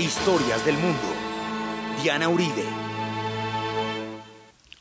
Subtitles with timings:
[0.00, 0.98] Historias del mundo.
[2.02, 2.64] Diana Uribe.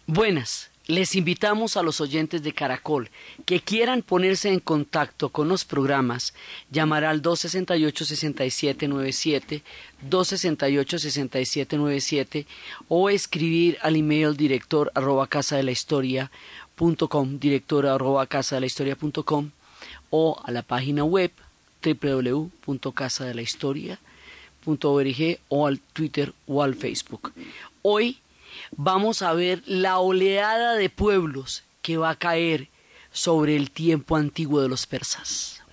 [0.07, 0.69] Buenas.
[0.87, 3.09] Les invitamos a los oyentes de Caracol
[3.45, 6.33] que quieran ponerse en contacto con los programas,
[6.71, 9.61] llamar al 268-6797,
[10.09, 12.45] 268-6797
[12.87, 16.31] o escribir al email director arroba casa de la historia
[17.39, 18.97] director arroba casa de la historia
[20.11, 21.31] o a la página web
[25.49, 27.33] o al Twitter o al Facebook.
[27.81, 28.19] Hoy
[28.71, 32.67] vamos a ver la oleada de pueblos que va a caer
[33.11, 35.63] sobre el tiempo antiguo de los persas.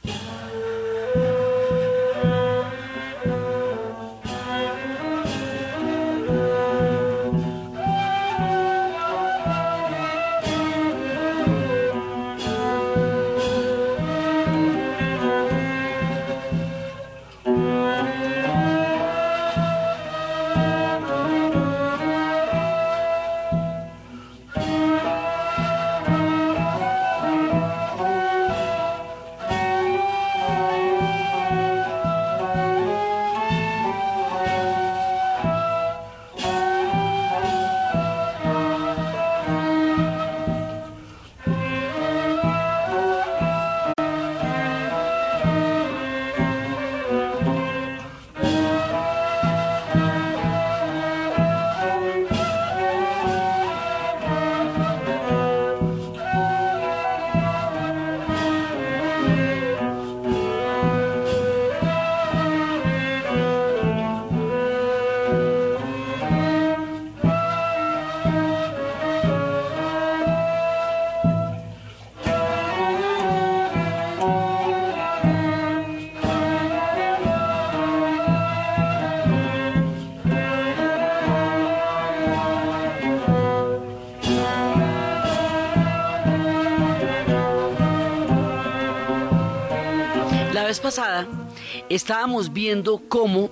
[91.88, 93.50] Estábamos viendo cómo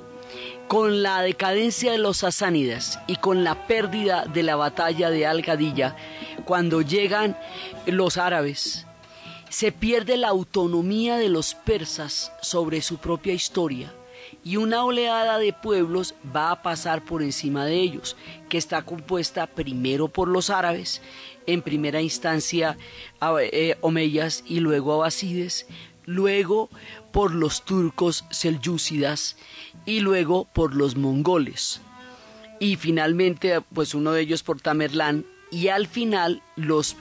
[0.68, 5.96] con la decadencia de los sasánidas y con la pérdida de la batalla de Al-Gadilla,
[6.44, 7.36] cuando llegan
[7.86, 8.86] los árabes,
[9.50, 13.92] se pierde la autonomía de los persas sobre su propia historia
[14.42, 18.16] y una oleada de pueblos va a pasar por encima de ellos,
[18.48, 21.02] que está compuesta primero por los árabes,
[21.46, 22.76] en primera instancia
[23.40, 25.66] eh, omeyas y luego abasides,
[26.04, 26.68] luego
[27.14, 29.36] por los turcos selyúcidas
[29.86, 31.80] y luego por los mongoles.
[32.58, 36.96] Y finalmente, pues uno de ellos por Tamerlán y al final los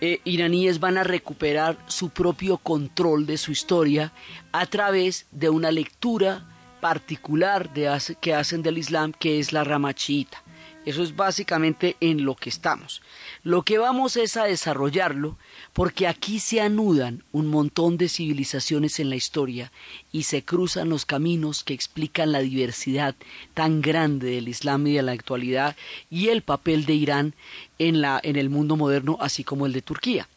[0.00, 4.12] eh, iraníes van a recuperar su propio control de su historia
[4.50, 6.44] a través de una lectura
[6.80, 7.88] particular de,
[8.20, 10.42] que hacen del Islam que es la rama chiita.
[10.84, 13.02] Eso es básicamente en lo que estamos.
[13.44, 15.38] Lo que vamos es a desarrollarlo
[15.72, 19.70] porque aquí se anudan un montón de civilizaciones en la historia
[20.10, 23.14] y se cruzan los caminos que explican la diversidad
[23.54, 25.76] tan grande del Islam y de la actualidad
[26.10, 27.34] y el papel de Irán
[27.78, 30.28] en, la, en el mundo moderno así como el de Turquía.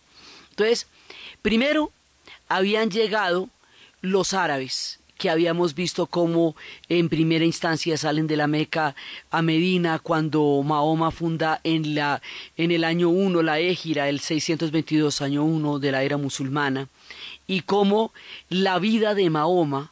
[0.51, 0.87] Entonces,
[1.41, 1.91] primero
[2.47, 3.49] habían llegado
[4.01, 6.55] los árabes que habíamos visto cómo
[6.89, 8.95] en primera instancia salen de la Meca
[9.31, 12.21] a Medina cuando Mahoma funda en, la,
[12.57, 16.87] en el año 1 la Égira, el 622 año 1 de la era musulmana,
[17.47, 18.11] y cómo
[18.49, 19.91] la vida de Mahoma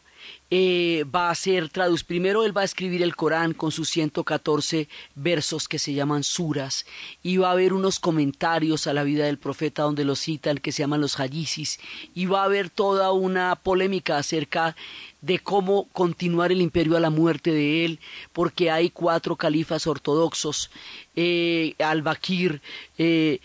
[0.55, 2.05] eh, va a ser traducido.
[2.05, 6.85] Primero él va a escribir el Corán con sus 114 versos que se llaman suras
[7.23, 10.71] y va a haber unos comentarios a la vida del profeta donde lo citan que
[10.71, 11.79] se llaman los hadisis
[12.13, 14.75] y va a haber toda una polémica acerca
[15.21, 17.99] de cómo continuar el imperio a la muerte de él,
[18.31, 20.69] porque hay cuatro califas ortodoxos,
[21.15, 22.61] eh, Al-Bakir,
[22.99, 23.39] eh,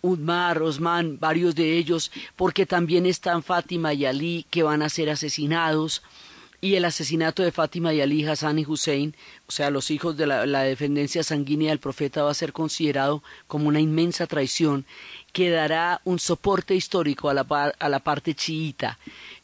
[0.00, 5.10] Udmar, Osman, varios de ellos, porque también están Fátima y Ali que van a ser
[5.10, 6.02] asesinados
[6.60, 9.14] y el asesinato de Fátima y Ali, Hassan y Hussein,
[9.46, 10.64] o sea, los hijos de la, la,
[11.22, 14.84] sanguínea del profeta, va a ser considerado como una inmensa traición
[15.32, 17.46] que dará un soporte histórico a la,
[17.78, 18.98] a la parte chiita,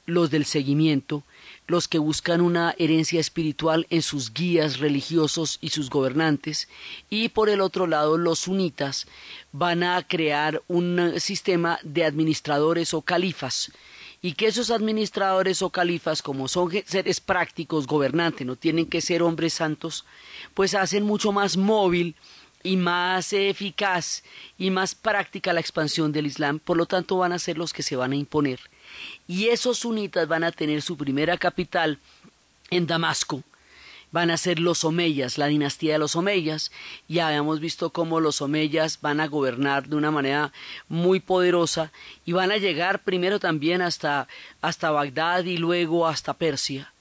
[0.05, 1.25] los del seguimiento,
[1.67, 6.69] los que buscan una herencia espiritual en sus guías religiosos y sus gobernantes,
[7.09, 9.07] y por el otro lado los sunitas
[9.53, 13.73] van a crear un sistema de administradores o califas,
[14.27, 19.23] y que esos administradores o califas, como son seres prácticos, gobernantes, no tienen que ser
[19.23, 20.05] hombres santos,
[20.53, 22.17] pues hacen mucho más móvil
[22.65, 24.25] y más eficaz
[24.59, 27.85] y más práctica la expansión del Islam, por lo tanto van a ser los que
[27.85, 28.59] se van a imponer.
[29.29, 32.01] Y esos sunitas van a tener su primera capital
[32.71, 33.45] en Damasco,
[34.17, 36.73] van a ser los omeyas, la dinastía de los omeyas.
[37.07, 40.55] Ya habíamos visto cómo los omeyas van a gobernar de una manera
[40.89, 41.93] muy poderosa
[42.25, 44.27] y van a llegar primero también hasta,
[44.63, 46.95] hasta Bagdad y luego hasta Persia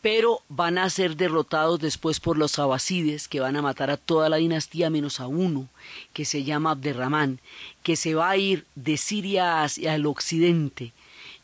[0.00, 4.28] pero van a ser derrotados después por los abasides, que van a matar a toda
[4.28, 5.68] la dinastía menos a uno,
[6.12, 7.38] que se llama Abderramán,
[7.84, 10.92] que se va a ir de Siria hacia el occidente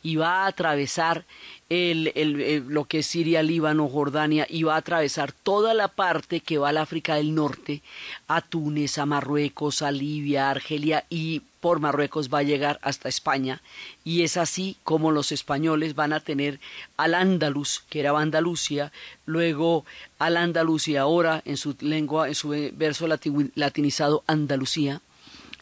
[0.02, 1.24] y va a atravesar
[1.68, 6.40] el, el, lo que es Siria, Líbano, Jordania, y va a atravesar toda la parte
[6.40, 7.82] que va al África del Norte,
[8.26, 13.08] a Túnez, a Marruecos, a Libia, a Argelia, y por Marruecos va a llegar hasta
[13.08, 13.60] España,
[14.04, 16.60] y es así como los españoles van a tener
[16.96, 18.92] al Andalus, que era Andalucía,
[19.26, 19.84] luego
[20.18, 25.02] al Andalus y ahora en su lengua, en su verso latinizado Andalucía,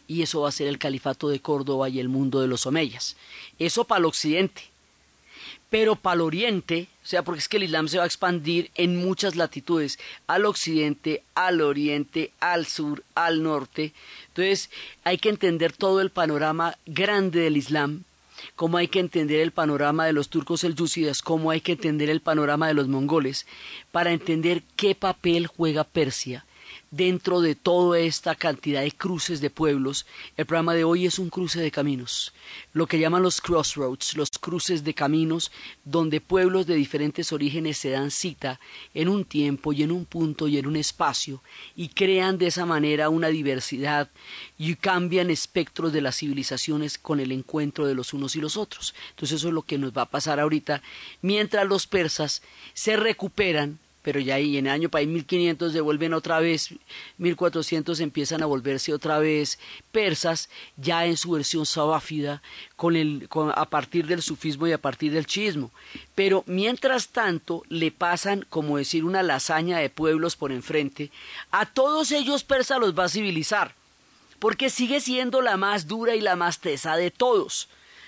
[0.07, 3.15] y eso va a ser el califato de Córdoba y el mundo de los omeyas.
[3.59, 4.63] Eso para el occidente.
[5.69, 8.71] Pero para el oriente, o sea, porque es que el Islam se va a expandir
[8.75, 13.93] en muchas latitudes, al occidente, al oriente, al sur, al norte.
[14.29, 14.69] Entonces
[15.03, 18.03] hay que entender todo el panorama grande del Islam,
[18.55, 22.69] cómo hay que entender el panorama de los turcoselyúcidas, cómo hay que entender el panorama
[22.69, 23.45] de los mongoles,
[23.91, 26.45] para entender qué papel juega Persia
[26.91, 30.05] dentro de toda esta cantidad de cruces de pueblos,
[30.37, 32.33] el programa de hoy es un cruce de caminos,
[32.73, 35.51] lo que llaman los crossroads, los cruces de caminos,
[35.83, 38.59] donde pueblos de diferentes orígenes se dan cita
[38.93, 41.41] en un tiempo y en un punto y en un espacio
[41.75, 44.09] y crean de esa manera una diversidad
[44.57, 48.95] y cambian espectros de las civilizaciones con el encuentro de los unos y los otros.
[49.09, 50.81] Entonces eso es lo que nos va a pasar ahorita,
[51.21, 52.41] mientras los persas
[52.73, 56.69] se recuperan pero ya ahí en el año para 1500 devuelven otra vez,
[57.17, 59.59] 1400 empiezan a volverse otra vez
[59.91, 62.41] persas, ya en su versión sabáfida,
[62.77, 65.71] con el, a partir del sufismo y a partir del chismo.
[66.15, 71.11] Pero mientras tanto le pasan, como decir, una lasaña de pueblos por enfrente,
[71.51, 73.75] a todos ellos persa los va a civilizar,
[74.39, 77.67] porque sigue siendo la más dura y la más tesa de todos.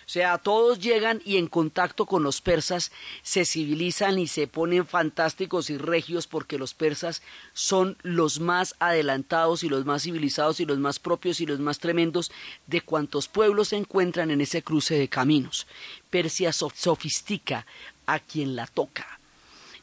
[0.09, 2.91] Sea, todos llegan y en contacto con los persas
[3.21, 7.21] se civilizan y se ponen fantásticos y regios porque los persas
[7.53, 11.77] son los más adelantados y los más civilizados y los más propios y los más
[11.77, 12.31] tremendos
[12.65, 15.67] de cuantos pueblos se encuentran en ese cruce de caminos.
[16.09, 17.67] Persia sofistica
[18.07, 19.19] a quien la toca.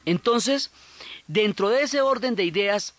[0.07, 0.73] Entonces,
[1.29, 2.95] dentro de ese orden de ideas,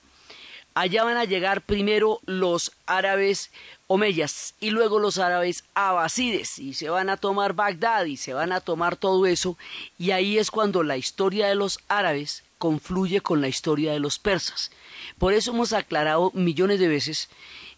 [0.76, 3.52] allá van a llegar primero los árabes
[3.88, 8.52] omeyas y luego los árabes abasides y se van a tomar Bagdad y se van
[8.52, 9.58] a tomar todo eso
[9.98, 14.20] y ahí es cuando la historia de los árabes confluye con la historia de los
[14.20, 14.72] persas.
[15.18, 17.30] Por eso hemos aclarado millones de veces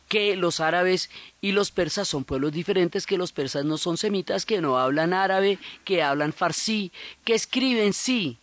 [0.08, 1.10] que los árabes
[1.40, 5.14] y los persas son pueblos diferentes, que los persas no son semitas, que no hablan
[5.14, 6.92] árabe, que hablan farsí,
[7.24, 8.38] que escriben sí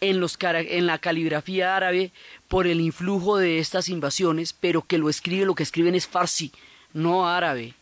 [0.00, 2.10] en, los, en la caligrafía árabe
[2.48, 6.52] por el influjo de estas invasiones, pero que lo escriben, lo que escriben es farsí,
[6.92, 7.74] no árabe.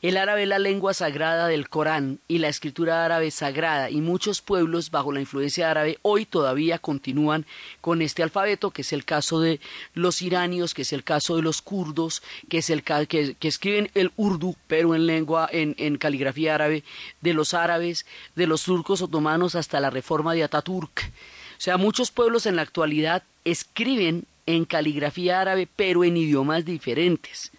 [0.00, 4.40] El árabe es la lengua sagrada del Corán y la escritura árabe sagrada y muchos
[4.40, 7.46] pueblos bajo la influencia árabe hoy todavía continúan
[7.80, 9.58] con este alfabeto, que es el caso de
[9.94, 14.12] los iranios, que es el caso de los kurdos, que es el que, escriben el
[14.16, 16.84] urdu, pero en lengua, en, en caligrafía árabe,
[17.20, 18.06] de los árabes,
[18.36, 21.10] de los turcos otomanos hasta la reforma de Ataturk.
[21.58, 27.50] O sea, muchos pueblos en la actualidad escriben en caligrafía árabe, pero en idiomas diferentes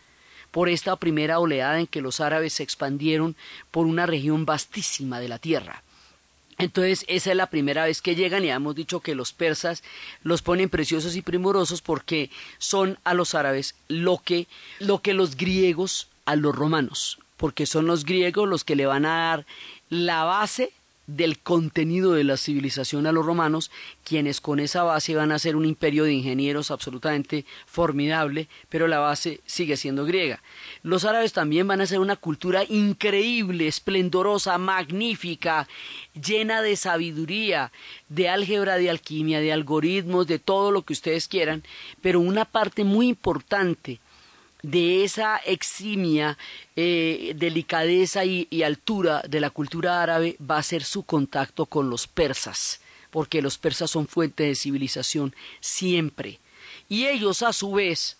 [0.51, 3.35] por esta primera oleada en que los árabes se expandieron
[3.71, 5.83] por una región vastísima de la tierra.
[6.57, 9.81] Entonces, esa es la primera vez que llegan y hemos dicho que los persas
[10.23, 14.47] los ponen preciosos y primorosos porque son a los árabes lo que,
[14.79, 19.05] lo que los griegos a los romanos, porque son los griegos los que le van
[19.05, 19.45] a dar
[19.89, 20.73] la base
[21.15, 23.71] del contenido de la civilización a los romanos,
[24.03, 28.99] quienes con esa base van a ser un imperio de ingenieros absolutamente formidable, pero la
[28.99, 30.41] base sigue siendo griega.
[30.83, 35.67] Los árabes también van a ser una cultura increíble, esplendorosa, magnífica,
[36.13, 37.71] llena de sabiduría,
[38.07, 41.63] de álgebra, de alquimia, de algoritmos, de todo lo que ustedes quieran,
[42.01, 43.99] pero una parte muy importante
[44.61, 46.37] de esa eximia
[46.75, 52.07] eh, delicadeza y, altura de la cultura árabe va a ser su contacto con los
[52.07, 56.39] persas, porque los persas son fuente de civilización siempre.
[56.89, 58.17] Y ellos, a su vez,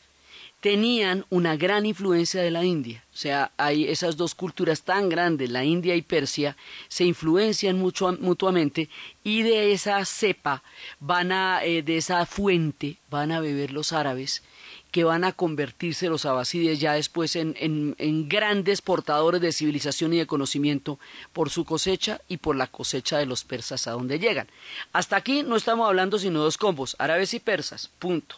[0.61, 3.03] tenían una gran influencia de la India.
[3.13, 6.55] O sea, hay esas dos culturas tan grandes, la India y Persia,
[6.87, 8.89] se influencian mucho, mutuamente
[9.23, 10.63] y de esa cepa
[10.99, 14.43] van a, eh, de esa fuente van a beber los árabes
[14.91, 20.17] que van a convertirse los abasides ya después en, en, grandes portadores de civilización y
[20.17, 20.99] de conocimiento
[21.33, 24.47] por su cosecha y por la cosecha de los persas a donde llegan.
[24.93, 28.37] Hasta aquí no estamos hablando sino dos combos, árabes y persas, punto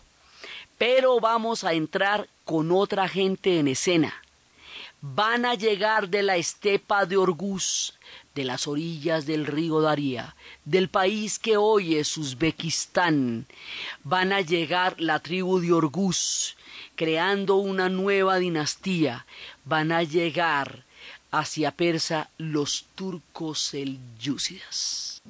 [0.82, 4.21] pero vamos a entrar con otra gente en escena.
[5.04, 7.96] Van a llegar de la estepa de Orguz,
[8.36, 13.48] de las orillas del río Daría, del país que hoy es Uzbekistán.
[14.04, 16.56] Van a llegar la tribu de Orguz,
[16.96, 19.26] creando una nueva dinastía.
[19.66, 20.84] Van a llegar
[21.32, 25.24] hacia Persa los turcos selyúcidas.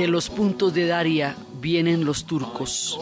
[0.00, 2.98] De los puntos de Daria vienen los turcos.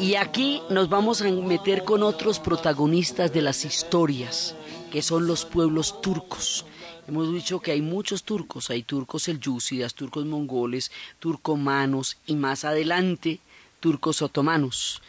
[0.00, 4.56] Y aquí nos vamos a meter con otros protagonistas de las historias,
[4.90, 6.66] que son los pueblos turcos.
[7.06, 13.38] Hemos dicho que hay muchos turcos, hay turcos selyúcidas, turcos mongoles, turcomanos y más adelante
[13.78, 15.02] turcos otomanos.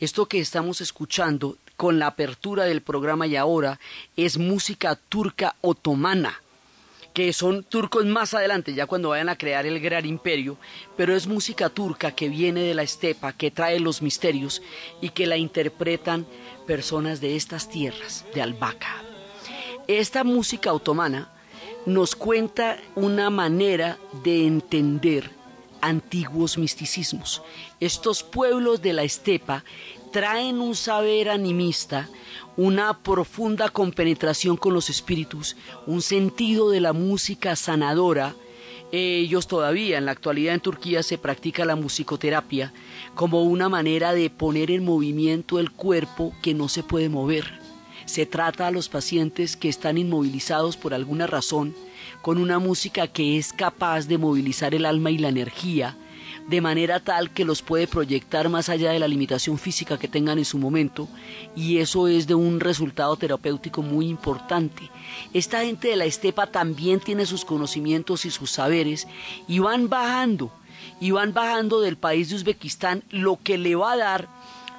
[0.00, 3.78] Esto que estamos escuchando con la apertura del programa y ahora
[4.16, 6.41] es música turca otomana
[7.12, 10.56] que son turcos más adelante, ya cuando vayan a crear el gran imperio,
[10.96, 14.62] pero es música turca que viene de la estepa, que trae los misterios
[15.00, 16.26] y que la interpretan
[16.66, 19.02] personas de estas tierras, de Albaca.
[19.88, 21.30] Esta música otomana
[21.84, 25.30] nos cuenta una manera de entender
[25.80, 27.42] antiguos misticismos.
[27.80, 29.64] Estos pueblos de la estepa
[30.12, 32.08] traen un saber animista,
[32.58, 38.34] una profunda compenetración con los espíritus, un sentido de la música sanadora.
[38.92, 42.74] Ellos todavía en la actualidad en Turquía se practica la musicoterapia
[43.14, 47.58] como una manera de poner en movimiento el cuerpo que no se puede mover.
[48.04, 51.74] Se trata a los pacientes que están inmovilizados por alguna razón
[52.20, 55.96] con una música que es capaz de movilizar el alma y la energía
[56.48, 60.38] de manera tal que los puede proyectar más allá de la limitación física que tengan
[60.38, 61.08] en su momento
[61.54, 64.90] y eso es de un resultado terapéutico muy importante.
[65.32, 69.06] Esta gente de la estepa también tiene sus conocimientos y sus saberes
[69.48, 70.50] y van bajando
[71.00, 74.28] y van bajando del país de Uzbekistán lo que le va a dar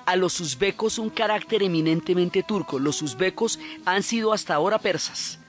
[0.06, 2.78] a los uzbecos un carácter eminentemente turco.
[2.78, 5.40] Los uzbecos han sido hasta ahora persas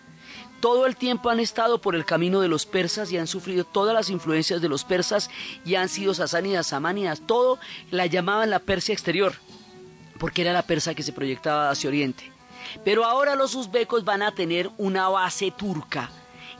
[0.64, 3.92] todo el tiempo han estado por el camino de los persas y han sufrido todas
[3.92, 5.28] las influencias de los persas
[5.62, 7.58] y han sido sasánidas, samánidas, todo
[7.90, 9.34] la llamaban la Persia exterior,
[10.18, 12.32] porque era la persa que se proyectaba hacia Oriente.
[12.82, 16.10] Pero ahora los uzbecos van a tener una base turca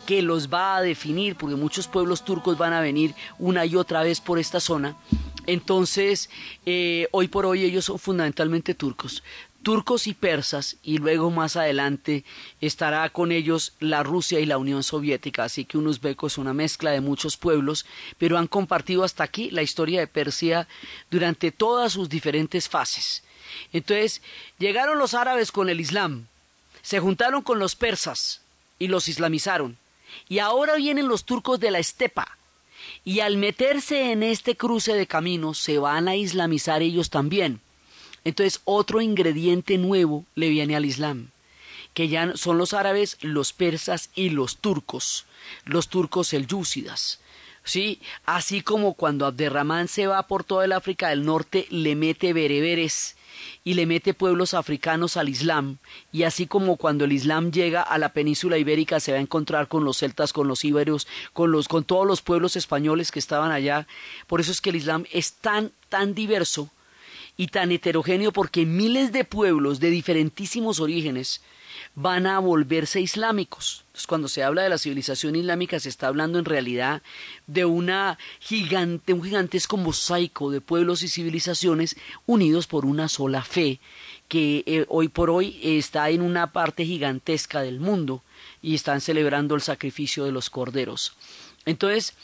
[0.04, 4.02] que los va a definir, porque muchos pueblos turcos van a venir una y otra
[4.02, 4.96] vez por esta zona.
[5.46, 6.28] Entonces,
[6.66, 9.22] eh, hoy por hoy ellos son fundamentalmente turcos
[9.64, 12.24] turcos y persas, y luego más adelante
[12.60, 16.54] estará con ellos la Rusia y la Unión Soviética, así que un uzbeco es una
[16.54, 17.84] mezcla de muchos pueblos,
[18.18, 20.68] pero han compartido hasta aquí la historia de Persia
[21.10, 23.24] durante todas sus diferentes fases.
[23.72, 24.22] Entonces,
[24.58, 26.28] llegaron los árabes con el Islam,
[26.82, 28.42] se juntaron con los persas
[28.78, 29.78] y los islamizaron,
[30.28, 32.38] y ahora vienen los turcos de la estepa,
[33.04, 37.63] y al meterse en este cruce de caminos se van a islamizar ellos también.
[38.24, 41.28] Entonces, otro ingrediente nuevo le viene al Islam,
[41.92, 45.26] que ya son los árabes, los persas y los turcos,
[45.66, 47.20] los turcos selyúcidas,
[47.64, 48.00] ¿sí?
[48.24, 53.16] Así como cuando Abderramán se va por toda el África del Norte, le mete bereberes
[53.62, 55.76] y le mete pueblos africanos al Islam,
[56.10, 59.68] y así como cuando el Islam llega a la península ibérica se va a encontrar
[59.68, 63.52] con los celtas, con los íberos, con los con todos los pueblos españoles que estaban
[63.52, 63.86] allá.
[64.26, 66.70] Por eso es que el Islam es tan tan diverso
[67.36, 71.40] y tan heterogéneo porque miles de pueblos de diferentísimos orígenes
[71.94, 73.84] van a volverse islámicos.
[73.86, 77.02] Entonces, cuando se habla de la civilización islámica, se está hablando en realidad
[77.46, 83.80] de una gigante, un gigantesco mosaico de pueblos y civilizaciones unidos por una sola fe,
[84.28, 88.22] que eh, hoy por hoy está en una parte gigantesca del mundo
[88.62, 91.16] y están celebrando el sacrificio de los corderos.
[91.64, 92.14] Entonces,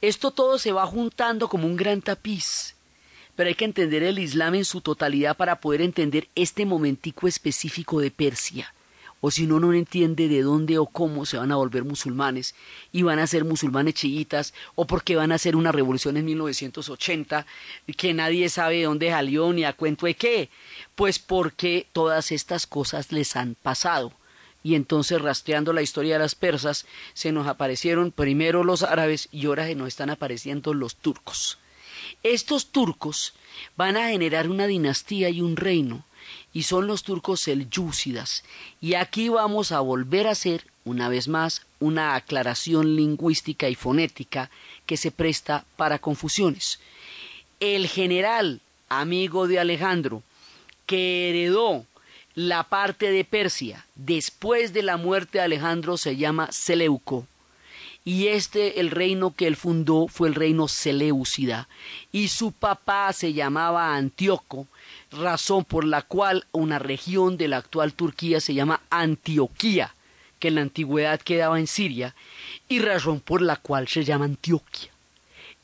[0.00, 2.73] esto todo se va juntando como un gran tapiz
[3.36, 8.00] pero hay que entender el Islam en su totalidad para poder entender este momentico específico
[8.00, 8.74] de Persia.
[9.20, 12.54] O si uno no entiende de dónde o cómo se van a volver musulmanes
[12.92, 17.46] y van a ser musulmanes chiitas o porque van a hacer una revolución en 1980
[17.96, 20.50] que nadie sabe de dónde salió ni a cuento de qué.
[20.94, 24.12] Pues porque todas estas cosas les han pasado
[24.62, 29.46] y entonces rastreando la historia de las persas se nos aparecieron primero los árabes y
[29.46, 31.58] ahora se nos están apareciendo los turcos.
[32.22, 33.34] Estos turcos
[33.76, 36.04] van a generar una dinastía y un reino,
[36.52, 38.44] y son los turcos selyúcidas.
[38.80, 44.50] Y aquí vamos a volver a hacer, una vez más, una aclaración lingüística y fonética
[44.86, 46.80] que se presta para confusiones.
[47.60, 50.22] El general, amigo de Alejandro,
[50.86, 51.86] que heredó
[52.34, 57.28] la parte de Persia después de la muerte de Alejandro se llama Seleuco
[58.04, 61.68] y este el reino que él fundó fue el reino Seleucida
[62.12, 64.66] y su papá se llamaba Antíoco,
[65.10, 69.94] razón por la cual una región de la actual Turquía se llama Antioquía,
[70.38, 72.14] que en la antigüedad quedaba en Siria,
[72.68, 74.90] y razón por la cual se llama Antioquia,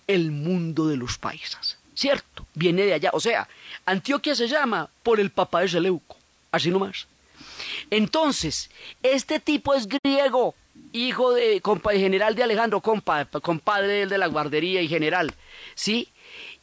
[0.07, 1.77] el mundo de los paisas.
[1.95, 2.47] ¿Cierto?
[2.55, 3.11] Viene de allá.
[3.13, 3.47] O sea,
[3.85, 6.17] Antioquia se llama por el papá de Seleuco.
[6.51, 7.07] Así nomás.
[7.91, 8.71] Entonces,
[9.03, 10.55] este tipo es griego,
[10.93, 11.61] hijo de
[11.93, 15.35] general de Alejandro, compadre de la guardería y general,
[15.75, 16.09] ¿sí?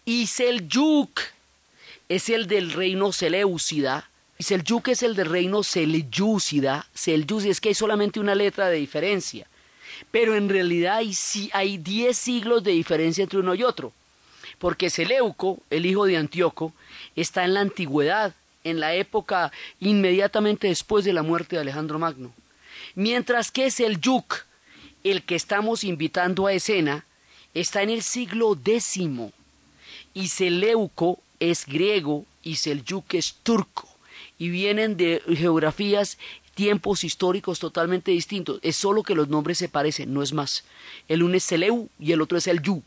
[0.05, 1.19] Y Selyuk
[2.09, 7.69] es el del reino Seleucida, y Selyuk es el del reino Selyúcida, Selyúcida es que
[7.69, 9.47] hay solamente una letra de diferencia,
[10.11, 11.13] pero en realidad hay,
[11.53, 13.91] hay diez siglos de diferencia entre uno y otro,
[14.59, 16.73] porque Seleuco, el hijo de Antíoco,
[17.15, 22.33] está en la antigüedad, en la época inmediatamente después de la muerte de Alejandro Magno.
[22.97, 24.47] Mientras que es el Yuk,
[25.03, 27.05] el que estamos invitando a escena,
[27.53, 28.97] está en el siglo X
[30.15, 33.87] y Seleuco es griego y Selyuk es turco
[34.39, 36.17] y vienen de geografías
[36.55, 38.57] tiempos históricos totalmente distintos.
[38.63, 40.63] Es solo que los nombres se parecen, no es más.
[41.07, 42.81] El uno es Seleu y el otro es el Yu.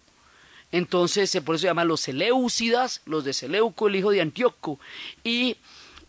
[0.72, 4.80] Entonces, por eso se llaman los Seleucidas, los de Seleuco, el hijo de Antíoco,
[5.22, 5.56] y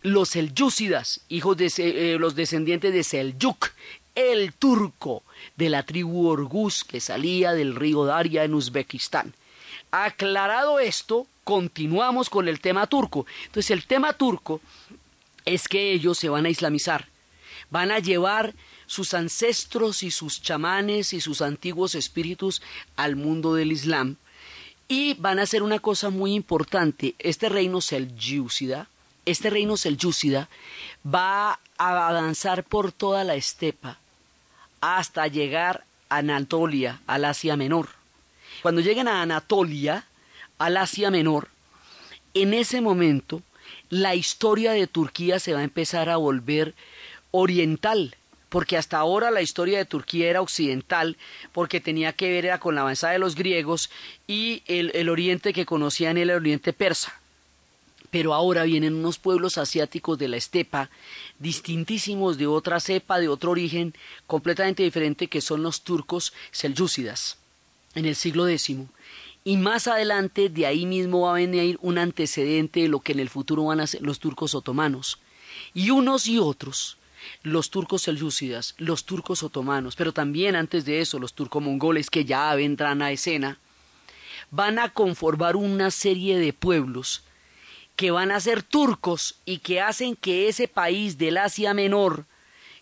[0.02, 3.72] los Selyúcidas, hijos de eh, los descendientes de Selyuk,
[4.16, 5.24] el turco
[5.56, 9.34] de la tribu Orguz que salía del río Daria en Uzbekistán.
[9.92, 13.26] Aclarado esto, continuamos con el tema turco.
[13.46, 14.62] Entonces el tema turco
[15.46, 17.08] es que ellos se van a islamizar,
[17.70, 18.54] van a llevar
[18.86, 22.62] sus ancestros y sus chamanes y sus antiguos espíritus
[22.96, 24.18] al mundo del Islam
[24.88, 27.16] y van a hacer una cosa muy importante.
[27.18, 28.90] Este reino selyúcida
[29.26, 30.50] este reino selyúcida
[31.06, 34.00] va a avanzar por toda la estepa
[34.82, 37.90] hasta llegar a Anatolia, al Asia Menor.
[38.62, 40.06] Cuando lleguen a Anatolia,
[40.58, 41.50] al Asia Menor,
[42.34, 43.42] en ese momento
[43.90, 46.74] la historia de Turquía se va a empezar a volver
[47.32, 48.16] oriental,
[48.50, 51.18] porque hasta ahora la historia de Turquía era occidental,
[51.54, 53.90] porque tenía que ver con la avanzada de los griegos
[54.28, 57.21] y el, el oriente que conocían el oriente persa
[58.12, 60.90] pero ahora vienen unos pueblos asiáticos de la estepa,
[61.40, 63.96] distintísimos de otra cepa, de otro origen,
[64.28, 67.38] completamente diferente, que son los turcos selyúcidas,
[67.96, 68.76] en el siglo X.
[69.46, 73.22] Y más adelante de ahí mismo va a venir un antecedente de lo que en
[73.22, 75.18] el futuro van a ser los turcos otomanos.
[75.74, 76.98] Y unos y otros,
[77.44, 82.54] los turcos selyúcidas, los turcos otomanos, pero también antes de eso los turco-mongoles que ya
[82.56, 83.58] vendrán a escena,
[84.52, 87.24] van a conformar una serie de pueblos
[87.96, 92.26] que van a ser turcos y que hacen que ese país del Asia Menor,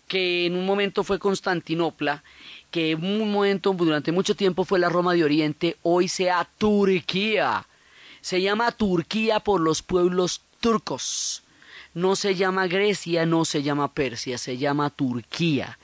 [0.08, 2.24] que en un momento fue Constantinopla,
[2.70, 7.66] que en un momento durante mucho tiempo fue la Roma de Oriente, hoy sea Turquía.
[8.20, 11.42] Se llama Turquía por los pueblos turcos.
[11.94, 15.78] No se llama Grecia, no se llama Persia, se llama Turquía.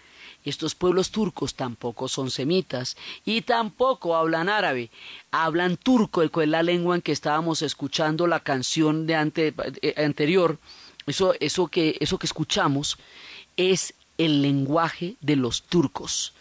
[0.47, 4.91] Estos pueblos turcos tampoco son semitas y tampoco hablan árabe,
[5.33, 9.15] hablan turco, que es la lengua en que estábamos escuchando la canción de
[9.83, 10.59] eh, anterior.
[11.07, 12.97] Eso, eso, que, eso que escuchamos
[13.57, 16.33] es el lenguaje de los turcos.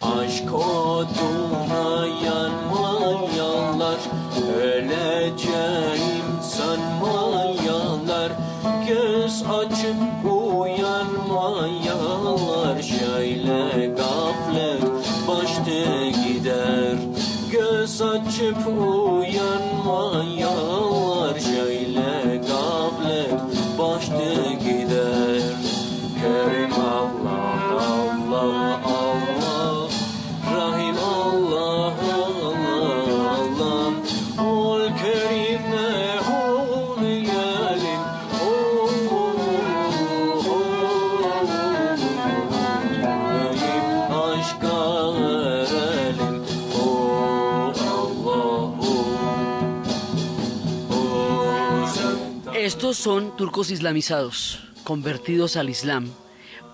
[53.05, 56.11] Son turcos islamizados, convertidos al Islam,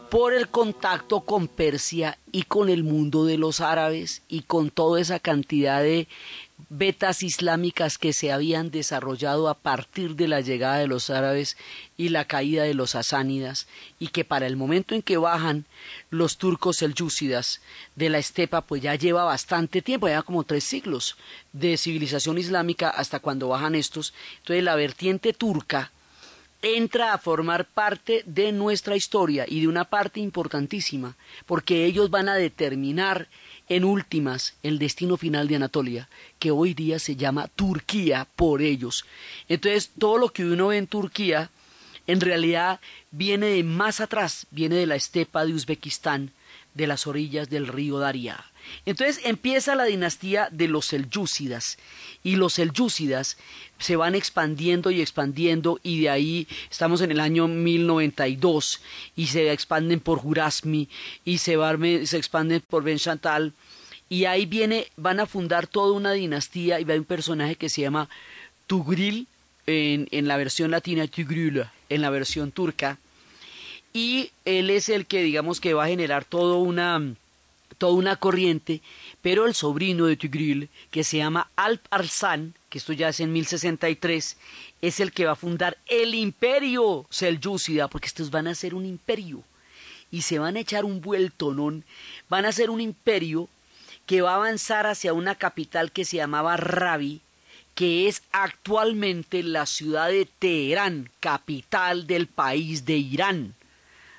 [0.10, 5.02] por el contacto con Persia y con el mundo de los árabes y con toda
[5.02, 6.08] esa cantidad de
[6.70, 11.58] betas islámicas que se habían desarrollado a partir de la llegada de los árabes
[11.98, 13.67] y la caída de los asánidas
[14.00, 15.65] y que para el momento en que bajan
[16.12, 17.60] los turcos selyúcidas
[17.98, 21.17] de la estepa pues ya lleva bastante tiempo, ya como tres siglos
[21.52, 24.13] de civilización islámica hasta cuando bajan estos.
[24.39, 25.91] Entonces la vertiente turca
[26.62, 32.30] entra a formar parte de nuestra historia y de una parte importantísima, porque ellos van
[32.30, 33.28] a determinar
[33.67, 39.06] en últimas el destino final de Anatolia, que hoy día se llama Turquía por ellos.
[39.47, 41.50] Entonces, todo lo que uno ve en Turquía,
[42.06, 42.80] en realidad
[43.12, 46.32] viene de más atrás, viene de la estepa de Uzbekistán,
[46.74, 48.50] de las orillas del río Daria.
[48.86, 51.78] Entonces empieza la dinastía de los selyúcidas
[52.24, 53.38] y los selyúcidas
[53.80, 58.82] se van expandiendo y expandiendo y de ahí estamos en el año 1092
[59.15, 60.88] y se expanden por Jurasmi
[61.26, 63.54] y se, van- se expanden por Ben Chantal
[64.10, 67.82] y ahí viene van a fundar toda una dinastía y va un personaje que se
[67.82, 68.10] llama
[68.67, 69.28] Tugril
[69.67, 72.97] en, en la versión latina Tugril en la versión turca
[73.93, 77.13] y él es el que digamos que va a generar toda una
[77.77, 78.81] toda una corriente,
[79.21, 83.34] pero el sobrino de Tigril, que se llama Alp Arslan, que esto ya es en
[83.34, 84.38] 1063,
[84.81, 88.86] es el que va a fundar el imperio selyúcida, porque estos van a ser un
[88.86, 89.43] imperio
[90.12, 91.84] y se van a echar un vueltonón,
[92.29, 93.47] van a ser un imperio
[94.05, 97.21] que va a avanzar hacia una capital que se llamaba Rabi,
[97.75, 103.55] que es actualmente la ciudad de Teherán, capital del país de Irán.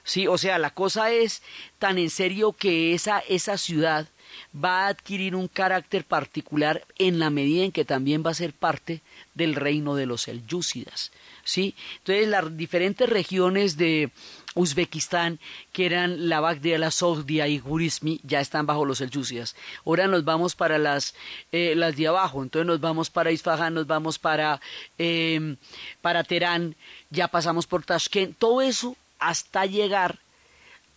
[0.04, 1.42] Sí, o sea, la cosa es
[1.78, 4.08] tan en serio que esa, esa ciudad
[4.52, 8.52] va a adquirir un carácter particular en la medida en que también va a ser
[8.52, 9.02] parte
[9.34, 11.12] del reino de los selyúcidas.
[11.44, 11.74] ¿sí?
[11.98, 14.10] Entonces, las diferentes regiones de
[14.54, 15.38] Uzbekistán,
[15.72, 19.56] que eran la Bagdia, la Sogdia y Gurismi, ya están bajo los selyúcidas.
[19.86, 21.14] Ahora nos vamos para las,
[21.52, 24.60] eh, las de abajo, entonces nos vamos para Isfahan, nos vamos para,
[24.98, 25.56] eh,
[26.00, 26.76] para Teherán,
[27.10, 28.96] ya pasamos por Tashkent, todo eso
[29.28, 30.18] hasta llegar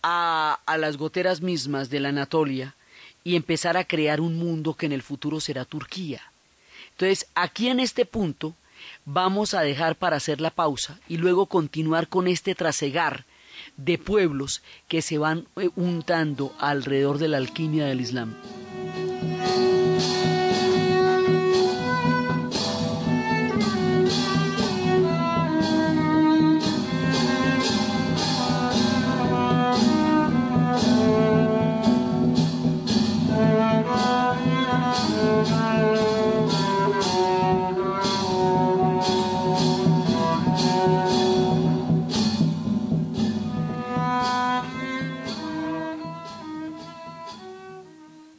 [0.02, 2.74] a, a las goteras mismas de la Anatolia
[3.24, 6.22] y empezar a crear un mundo que en el futuro será Turquía.
[6.92, 8.54] Entonces, aquí en este punto
[9.04, 13.24] vamos a dejar para hacer la pausa y luego continuar con este trasegar
[13.76, 18.34] de pueblos que se van eh, untando alrededor de la alquimia del Islam.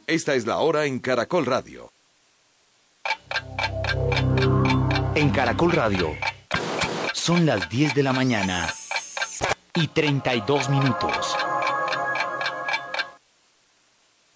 [0.08, 1.92] Esta es la hora en Caracol Radio.
[5.14, 6.16] En Caracol Radio.
[7.12, 8.72] Son las 10 de la mañana
[9.74, 11.36] y 32 minutos.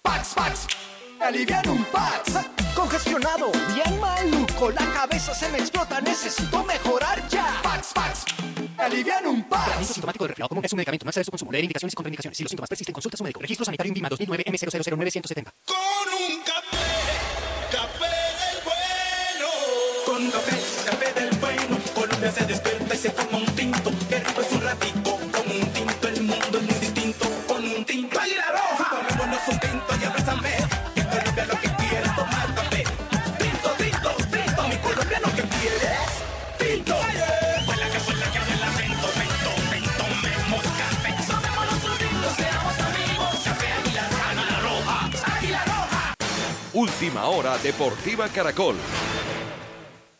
[0.03, 0.67] Pax, Pax,
[1.19, 2.52] alivian un Pax.
[2.75, 7.59] Congestionado, bien maluco, la cabeza se me explota, necesito mejorar ya.
[7.61, 8.25] Pax, Pax,
[8.77, 9.63] alivian un Pax.
[9.63, 11.05] Tratamiento sintomático de resfriado común es un medicamento.
[11.05, 11.51] No excede su consumo.
[11.51, 12.37] Leer indicaciones y contraindicaciones.
[12.37, 13.41] Si los síntomas persisten, consulta a su médico.
[13.41, 15.53] Registro sanitario INVIMA 2009 M000970.
[15.65, 15.77] con
[16.13, 16.77] un café,
[17.71, 19.49] café del bueno.
[20.05, 21.77] Con café, café del bueno.
[21.93, 23.91] Colombia se despierta y se toma un tinto.
[47.03, 48.77] Última hora Deportiva Caracol.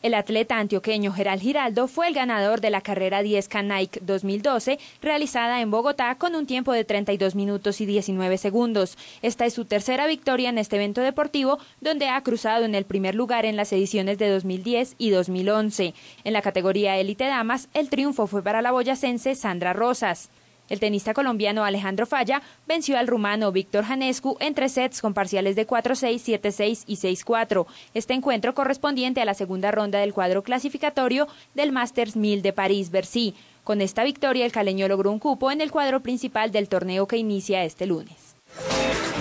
[0.02, 5.62] El atleta antioqueño Geral Giraldo fue el ganador de la carrera 10K Nike 2012 realizada
[5.62, 8.98] en Bogotá con un tiempo de 32 minutos y 19 segundos.
[9.22, 13.16] Esta es su tercera victoria en este evento deportivo donde ha cruzado en el primer
[13.16, 15.94] lugar en las ediciones de 2010 y 2011.
[16.26, 20.30] En la categoría élite damas, el triunfo fue para la boyacense Sandra Rosas.
[20.70, 25.56] El tenista colombiano Alejandro Falla venció al rumano Víctor Janescu en tres sets con parciales
[25.56, 27.66] de 4-6, 7-6 y 6-4.
[27.94, 33.36] Este encuentro correspondiente a la segunda ronda del cuadro clasificatorio del Masters 1000 de París-Bercy.
[33.64, 37.18] Con esta victoria, el caleño logró un cupo en el cuadro principal del torneo que
[37.18, 38.36] inicia este lunes.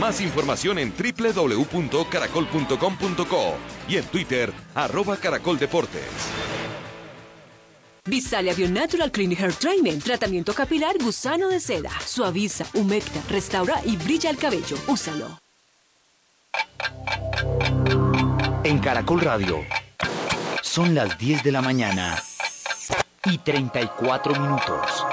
[0.00, 3.54] Más información en www.caracol.com.co
[3.88, 6.02] y en Twitter, arroba caracoldeportes.
[8.04, 10.02] Visalia Bio Natural Clean Hair Treatment.
[10.02, 11.90] Tratamiento capilar gusano de seda.
[12.04, 14.76] Suaviza, humecta, restaura y brilla el cabello.
[14.88, 15.38] Úsalo.
[18.64, 19.60] En Caracol Radio.
[20.62, 22.20] Son las 10 de la mañana
[23.24, 25.04] y 34 minutos.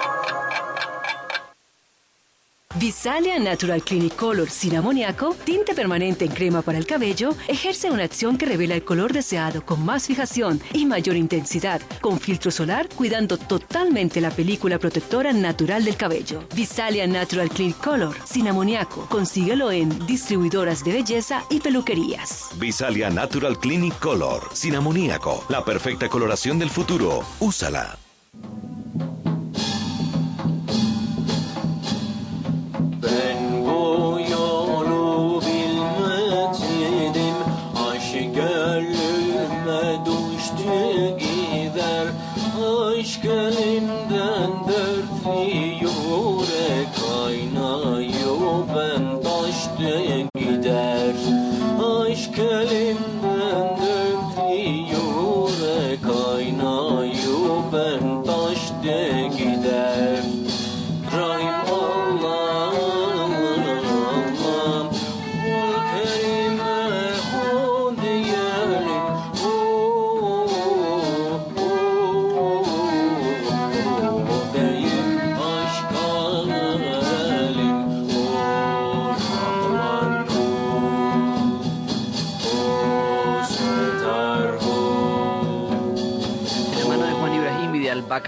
[2.79, 8.05] Visalia Natural Clinic Color sin amoníaco, tinte permanente en crema para el cabello, ejerce una
[8.05, 12.87] acción que revela el color deseado con más fijación y mayor intensidad, con filtro solar,
[12.95, 16.47] cuidando totalmente la película protectora natural del cabello.
[16.55, 22.51] Visalia Natural Clinic Color sin amoníaco, consíguelo en distribuidoras de belleza y peluquerías.
[22.55, 27.25] Visalia Natural Clinic Color, sin amoníaco, la perfecta coloración del futuro.
[27.41, 27.99] Úsala.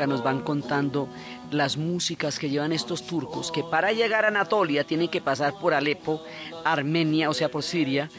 [0.07, 1.07] Nos van contando
[1.51, 5.73] las músicas que llevan estos turcos, que para llegar a Anatolia tienen que pasar por
[5.73, 6.23] Alepo,
[6.63, 8.09] Armenia, o sea, por Siria,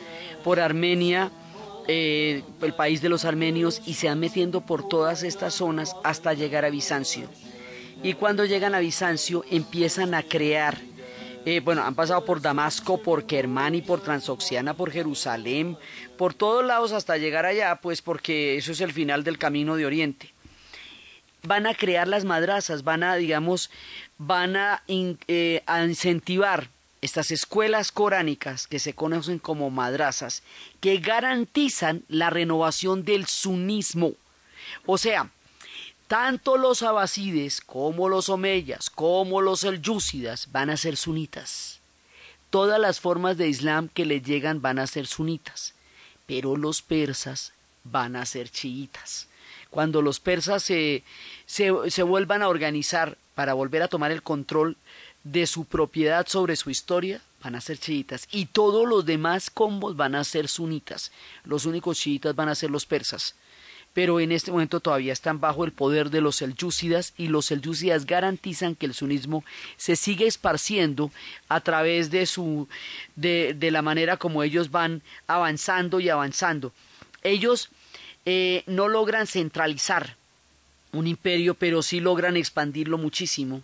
[0.45, 1.31] por Armenia,
[1.89, 6.35] eh, el país de los armenios, y se van metiendo por todas estas zonas hasta
[6.35, 7.29] llegar a Bizancio.
[8.03, 10.79] Y cuando llegan a Bizancio empiezan a crear,
[11.45, 15.77] eh, bueno, han pasado por Damasco, por Kermani, por Transoxiana, por Jerusalén,
[16.17, 19.87] por todos lados hasta llegar allá, pues porque eso es el final del camino de
[19.87, 20.32] Oriente
[21.43, 23.71] van a crear las madrazas, van a, digamos,
[24.19, 24.57] van
[24.89, 26.69] eh, a incentivar
[27.01, 30.43] estas escuelas coránicas que se conocen como madrazas,
[30.81, 34.13] que garantizan la renovación del sunismo.
[34.87, 35.31] O sea,
[36.07, 41.81] tanto los abasides como los omeyas, como los selyúcidas van a ser sunitas.
[42.51, 45.75] Todas las formas de Islam que les llegan van a ser sunitas,
[46.27, 47.53] pero los persas
[47.83, 49.27] van a ser chiitas.
[49.73, 51.03] Cuando los persas se,
[51.47, 54.77] se, vuelvan a organizar para volver a tomar el control
[55.25, 58.29] de su propiedad sobre su historia, van a ser chiitas.
[58.31, 61.11] Y todos los demás combos van a ser sunitas.
[61.45, 63.35] Los únicos chiitas van a ser los persas
[63.95, 68.07] pero en este momento todavía están bajo el poder de los selyúcidas y los selyúcidas
[68.07, 69.45] garantizan que el sunismo
[69.77, 71.11] se sigue esparciendo
[71.49, 72.69] a través de su
[73.17, 76.73] de, de la manera como ellos van avanzando y avanzando.
[77.23, 77.69] Ellos
[78.25, 80.17] eh, no logran centralizar
[80.93, 83.63] un imperio, pero sí logran expandirlo muchísimo.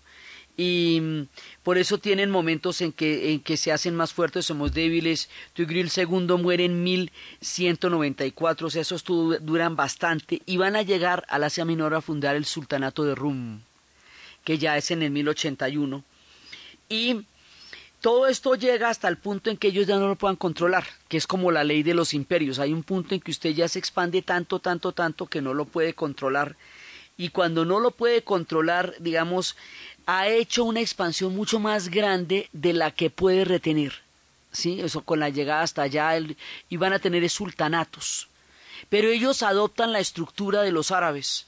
[0.57, 1.29] Y mm,
[1.63, 5.29] por eso tienen momentos en que, en que se hacen más fuertes, somos débiles.
[5.53, 10.43] Tugril II muere en 1194, o sea, esos duran bastante.
[10.47, 13.61] Y van a llegar al Asia Menor a fundar el Sultanato de Rum,
[14.45, 16.03] que ya es en el 1081.
[16.89, 17.25] Y
[18.01, 21.17] todo esto llega hasta el punto en que ellos ya no lo puedan controlar, que
[21.17, 22.59] es como la ley de los imperios.
[22.59, 25.65] Hay un punto en que usted ya se expande tanto, tanto, tanto que no lo
[25.65, 26.57] puede controlar.
[27.17, 29.57] Y cuando no lo puede controlar, digamos,
[30.07, 33.95] ha hecho una expansión mucho más grande de la que puede retener.
[34.53, 34.81] ¿Sí?
[34.81, 36.37] Eso con la llegada hasta allá el-
[36.71, 38.29] y van a tener sultanatos.
[38.89, 41.47] Pero ellos adoptan la estructura de los árabes,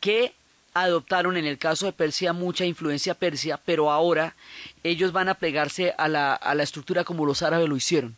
[0.00, 0.34] que
[0.74, 4.34] adoptaron en el caso de Persia mucha influencia persia, pero ahora
[4.82, 8.16] ellos van a plegarse a la, a la estructura como los árabes lo hicieron.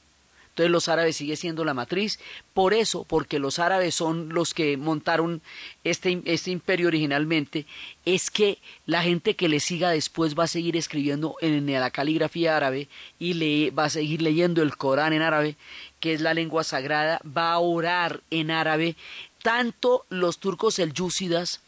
[0.54, 2.20] Entonces los árabes sigue siendo la matriz.
[2.52, 5.42] Por eso, porque los árabes son los que montaron
[5.82, 7.66] este, este imperio originalmente,
[8.04, 12.56] es que la gente que le siga después va a seguir escribiendo en la caligrafía
[12.56, 12.86] árabe
[13.18, 15.56] y le, va a seguir leyendo el Corán en árabe,
[15.98, 18.94] que es la lengua sagrada, va a orar en árabe.
[19.42, 21.63] Tanto los turcos selyúcidas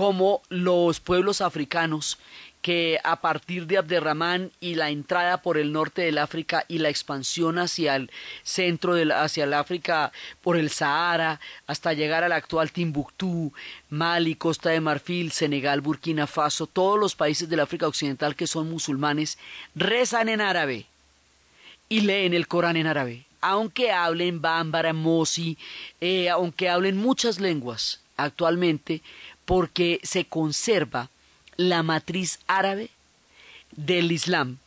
[0.00, 2.16] como los pueblos africanos
[2.62, 6.88] que a partir de Abderramán y la entrada por el norte del África y la
[6.88, 8.10] expansión hacia el
[8.42, 10.10] centro del hacia el África
[10.40, 13.52] por el Sahara hasta llegar al actual Timbuktu,
[13.90, 18.70] Mali, Costa de Marfil, Senegal, Burkina Faso, todos los países del África occidental que son
[18.70, 19.36] musulmanes
[19.74, 20.86] rezan en árabe
[21.90, 25.58] y leen el Corán en árabe, aunque hablen bámbara, mosi,
[26.00, 29.02] eh, aunque hablen muchas lenguas actualmente,
[29.50, 31.10] porque se conserva
[31.56, 32.88] la matriz árabe
[33.72, 34.58] del Islam,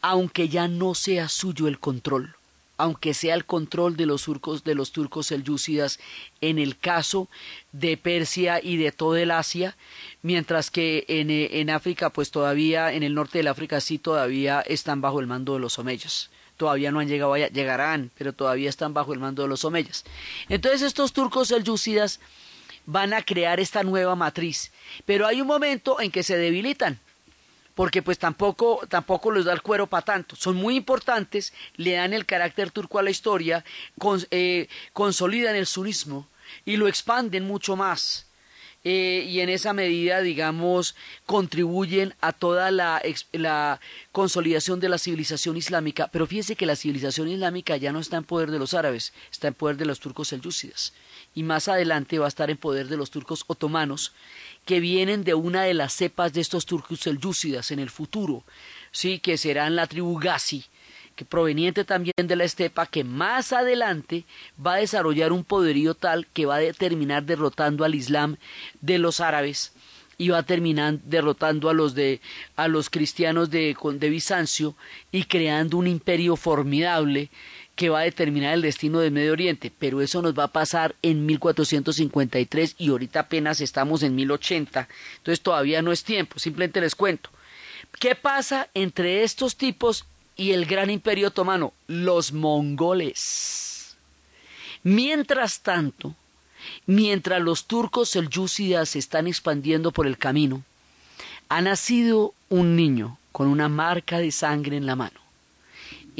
[0.00, 2.36] aunque ya no sea suyo el control,
[2.76, 5.98] aunque sea el control de los turcos de los turcos selyúcidas
[6.40, 7.26] en el caso
[7.72, 9.76] de Persia y de todo el Asia,
[10.22, 14.60] mientras que en, eh, en África, pues todavía, en el norte del África sí todavía
[14.60, 18.68] están bajo el mando de los omeyas todavía no han llegado allá, llegarán, pero todavía
[18.68, 20.04] están bajo el mando de los omeyas.
[20.48, 22.18] Entonces estos turcos selyúcidas
[22.88, 24.72] van a crear esta nueva matriz.
[25.04, 26.98] Pero hay un momento en que se debilitan,
[27.74, 30.36] porque pues tampoco, tampoco les da el cuero para tanto.
[30.36, 33.62] Son muy importantes, le dan el carácter turco a la historia,
[33.98, 36.28] con, eh, consolidan el sunismo
[36.64, 38.24] y lo expanden mucho más.
[38.84, 40.94] Eh, y en esa medida, digamos,
[41.26, 43.80] contribuyen a toda la, la,
[44.12, 46.08] consolidación de la civilización islámica.
[46.10, 49.48] Pero fíjese que la civilización islámica ya no está en poder de los árabes, está
[49.48, 50.94] en poder de los turcos selyúcidas
[51.38, 54.12] y más adelante va a estar en poder de los turcos otomanos,
[54.64, 58.42] que vienen de una de las cepas de estos turcos selyúcidas en el futuro,
[58.90, 60.64] sí, que serán la tribu Gazi,
[61.14, 64.24] que proveniente también de la estepa, que más adelante
[64.58, 68.36] va a desarrollar un poderío tal que va a terminar derrotando al Islam
[68.80, 69.72] de los árabes
[70.20, 72.20] y va a terminar derrotando a los de
[72.56, 74.74] a los cristianos de, de Bizancio
[75.12, 77.30] y creando un imperio formidable
[77.78, 80.96] que va a determinar el destino del Medio Oriente, pero eso nos va a pasar
[81.00, 84.88] en 1453 y ahorita apenas estamos en 1080,
[85.18, 87.30] entonces todavía no es tiempo, simplemente les cuento.
[88.00, 91.72] ¿Qué pasa entre estos tipos y el gran imperio otomano?
[91.86, 93.96] Los mongoles.
[94.82, 96.16] Mientras tanto,
[96.84, 100.64] mientras los turcos selyúcidas se están expandiendo por el camino,
[101.48, 105.27] ha nacido un niño con una marca de sangre en la mano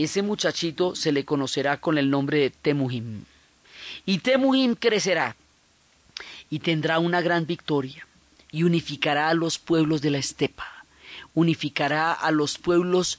[0.05, 3.25] ese muchachito se le conocerá con el nombre de Temuhim.
[4.07, 5.35] Y Temuhim crecerá
[6.51, 8.07] y tendrá una gran victoria
[8.53, 10.67] y unificará a los pueblos de la estepa,
[11.35, 13.19] unificará a los pueblos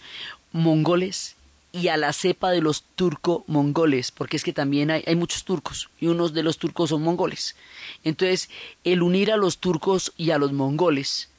[0.53, 1.35] mongoles
[1.73, 6.07] y a la cepa de los turco-mongoles, porque es que también hay, muchos turcos y
[6.07, 7.57] unos de los turcos son mongoles.
[8.05, 8.49] Entonces,
[8.85, 11.29] el unir a los turcos y a los mongoles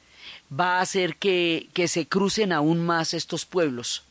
[0.53, 4.03] va a hacer que, que se crucen aún más estos pueblos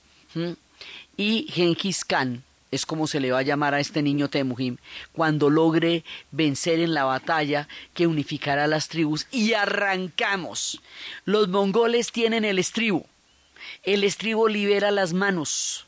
[1.21, 4.79] y Genghis Khan es como se le va a llamar a este niño Temuhim,
[5.13, 10.81] cuando logre vencer en la batalla que unificará las tribus y arrancamos.
[11.27, 13.05] Los mongoles tienen el estribo.
[13.83, 15.85] El estribo libera las manos.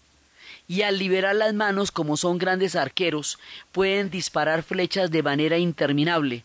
[0.68, 3.38] Y al liberar las manos, como son grandes arqueros,
[3.72, 6.44] pueden disparar flechas de manera interminable.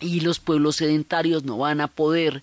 [0.00, 2.42] Y los pueblos sedentarios no van a poder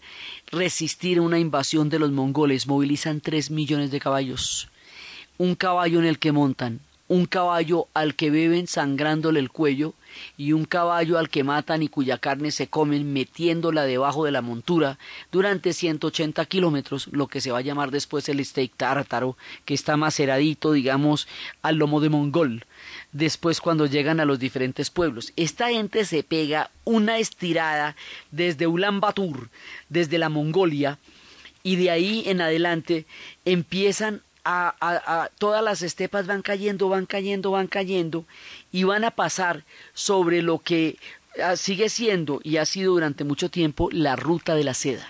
[0.50, 2.68] resistir una invasión de los mongoles.
[2.68, 4.70] Movilizan tres millones de caballos
[5.38, 9.94] un caballo en el que montan, un caballo al que beben sangrándole el cuello
[10.36, 14.42] y un caballo al que matan y cuya carne se comen metiéndola debajo de la
[14.42, 14.98] montura
[15.32, 19.96] durante 180 kilómetros, lo que se va a llamar después el steak tártaro, que está
[19.96, 21.28] maceradito, digamos,
[21.62, 22.66] al lomo de mongol,
[23.14, 25.32] después cuando llegan a los diferentes pueblos.
[25.38, 27.96] Esta gente se pega una estirada
[28.32, 29.02] desde Ulan
[29.90, 30.98] desde la Mongolia,
[31.64, 33.06] y de ahí en adelante
[33.44, 38.26] empiezan a, todas las estepas van cayendo, van cayendo, van cayendo
[38.72, 40.98] y van a pasar sobre lo que
[41.44, 45.08] ah, sigue siendo y ha sido durante mucho tiempo la ruta de la seda.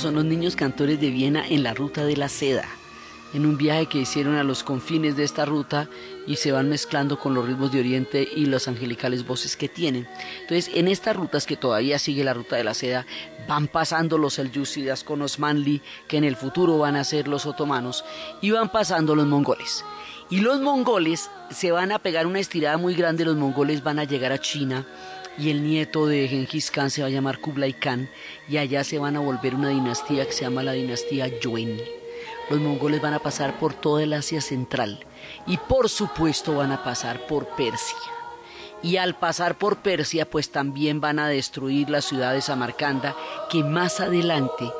[0.00, 2.64] Son los niños cantores de Viena en la ruta de la seda,
[3.32, 5.88] en un viaje que hicieron a los confines de esta ruta
[6.26, 10.06] y se van mezclando con los ritmos de Oriente y las angelicales voces que tienen.
[10.40, 13.06] Entonces, en estas rutas que todavía sigue la ruta de la seda,
[13.48, 18.04] van pasando los seljúcidas con Osmanli, que en el futuro van a ser los otomanos,
[18.40, 19.84] y van pasando los mongoles.
[20.30, 24.04] Y los mongoles se van a pegar una estirada muy grande, los mongoles van a
[24.04, 24.86] llegar a China
[25.38, 28.08] y el nieto de Genghis Khan se va a llamar Kublai Khan
[28.48, 31.80] y allá se van a volver una dinastía que se llama la dinastía Yuen.
[32.50, 35.04] Los mongoles van a pasar por toda el Asia Central
[35.46, 37.98] y por supuesto van a pasar por Persia.
[38.82, 43.16] Y al pasar por Persia pues también van a destruir la ciudad de Samarcanda
[43.50, 44.70] que más adelante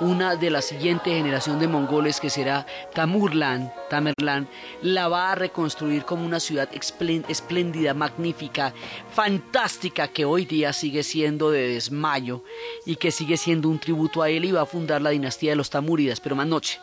[0.00, 4.48] una de la siguiente generación de mongoles que será Tamurlan, Tamerlán,
[4.82, 8.72] la va a reconstruir como una ciudad esplén- espléndida, magnífica,
[9.12, 12.42] fantástica, que hoy día sigue siendo de desmayo
[12.86, 15.56] y que sigue siendo un tributo a él y va a fundar la dinastía de
[15.56, 16.80] los Tamúridas, pero más noche.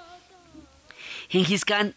[1.29, 1.95] Genghis Khan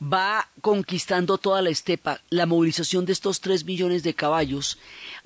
[0.00, 2.20] va conquistando toda la estepa.
[2.30, 4.78] La movilización de estos tres millones de caballos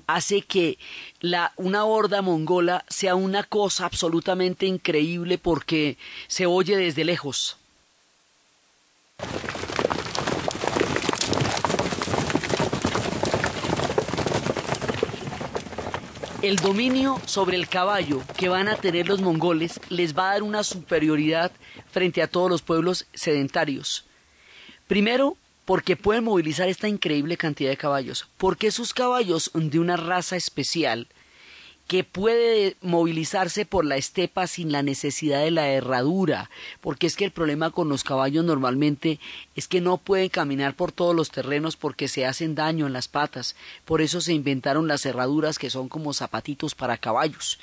[0.07, 0.77] hace que
[1.19, 5.97] la, una horda mongola sea una cosa absolutamente increíble porque
[6.27, 7.57] se oye desde lejos.
[16.41, 20.43] El dominio sobre el caballo que van a tener los mongoles les va a dar
[20.43, 21.51] una superioridad
[21.89, 24.04] frente a todos los pueblos sedentarios.
[24.87, 29.97] Primero, porque pueden movilizar esta increíble cantidad de caballos, porque sus caballos son de una
[29.97, 31.07] raza especial
[31.87, 36.49] que puede movilizarse por la estepa sin la necesidad de la herradura,
[36.81, 39.19] porque es que el problema con los caballos normalmente
[39.55, 43.07] es que no pueden caminar por todos los terrenos porque se hacen daño en las
[43.07, 43.55] patas,
[43.85, 47.59] por eso se inventaron las herraduras que son como zapatitos para caballos.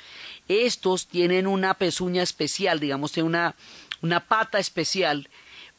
[0.47, 3.55] Estos tienen una pezuña especial, digamos, una,
[4.01, 5.27] una pata especial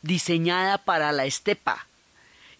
[0.05, 1.87] diseñada para la estepa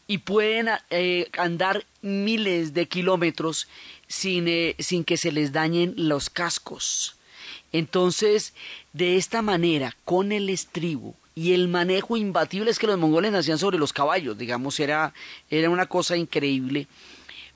[0.07, 3.69] y pueden eh, andar miles de kilómetros
[4.09, 7.17] sin, eh, sin que se les dañen los cascos.
[7.73, 8.55] Entonces,
[8.93, 13.59] de esta manera, con el estribo y el manejo imbatible es que los mongoles nacían
[13.59, 15.13] sobre los caballos, digamos, era,
[15.51, 16.87] era una cosa increíble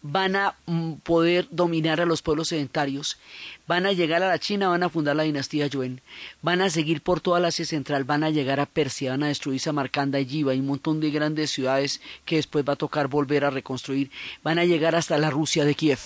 [0.02, 3.18] van a mm, poder dominar a los pueblos sedentarios,
[3.66, 6.00] van a llegar a la China, van a fundar la dinastía Yuen,
[6.42, 9.28] van a seguir por toda la Asia Central, van a llegar a Persia, van a
[9.28, 13.08] destruir Samarcanda y Yiva y un montón de grandes ciudades que después va a tocar
[13.08, 14.10] volver a reconstruir,
[14.42, 16.00] van a llegar hasta la Rusia de Kiev.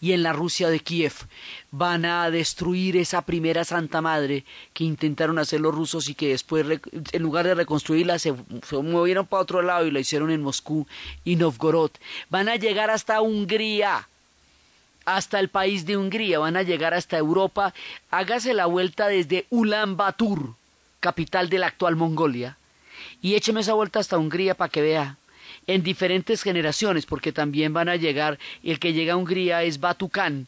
[0.00, 1.12] Y en la Rusia de Kiev
[1.70, 6.66] van a destruir esa primera Santa Madre que intentaron hacer los rusos y que después,
[7.12, 8.34] en lugar de reconstruirla, se,
[8.72, 10.86] movieron para otro lado y la hicieron en Moscú
[11.24, 11.90] y Novgorod.
[12.30, 14.08] Van a llegar hasta Hungría,
[15.04, 17.74] hasta el país de Hungría, van a llegar hasta Europa.
[18.10, 19.96] Hágase la vuelta desde Ulan
[21.00, 22.58] capital de la actual Mongolia,
[23.20, 25.18] y écheme esa vuelta hasta Hungría para que vea
[25.66, 30.46] en diferentes generaciones, porque también van a llegar, el que llega a Hungría es Batucán,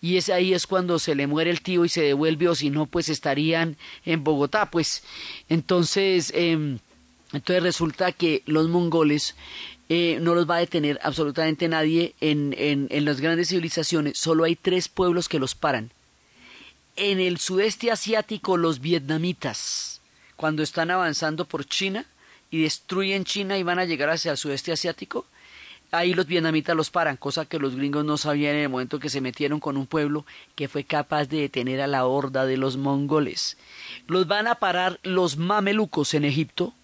[0.00, 2.70] y es ahí es cuando se le muere el tío y se devuelve, o si
[2.70, 5.02] no, pues estarían en Bogotá, pues
[5.48, 6.78] entonces, eh,
[7.32, 9.34] entonces resulta que los mongoles
[9.88, 14.44] eh, no los va a detener absolutamente nadie en, en, en las grandes civilizaciones, solo
[14.44, 15.90] hay tres pueblos que los paran.
[16.96, 20.00] En el sudeste asiático, los vietnamitas,
[20.36, 22.06] cuando están avanzando por China,
[22.50, 25.26] y destruyen China y van a llegar hacia el sudeste asiático,
[25.90, 29.10] ahí los vietnamitas los paran, cosa que los gringos no sabían en el momento que
[29.10, 30.24] se metieron con un pueblo
[30.54, 33.56] que fue capaz de detener a la horda de los mongoles.
[34.06, 36.74] Los van a parar los mamelucos en Egipto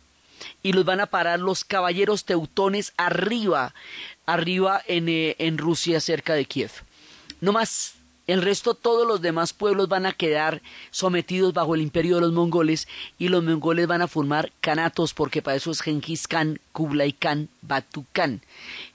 [0.63, 3.75] y los van a parar los caballeros teutones arriba,
[4.27, 6.71] arriba en, eh, en Rusia cerca de Kiev.
[7.41, 7.95] No más
[8.27, 12.33] el resto, todos los demás pueblos van a quedar sometidos bajo el imperio de los
[12.33, 17.13] mongoles y los mongoles van a formar canatos porque para eso es Genghis Khan, Kublai
[17.13, 18.41] Khan, Batu Khan.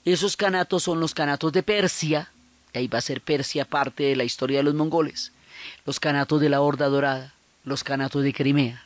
[0.04, 2.30] Esos canatos son los canatos de Persia,
[2.74, 5.30] y ahí va a ser Persia parte de la historia de los mongoles,
[5.86, 7.32] los canatos de la Horda Dorada,
[7.64, 8.84] los canatos de Crimea,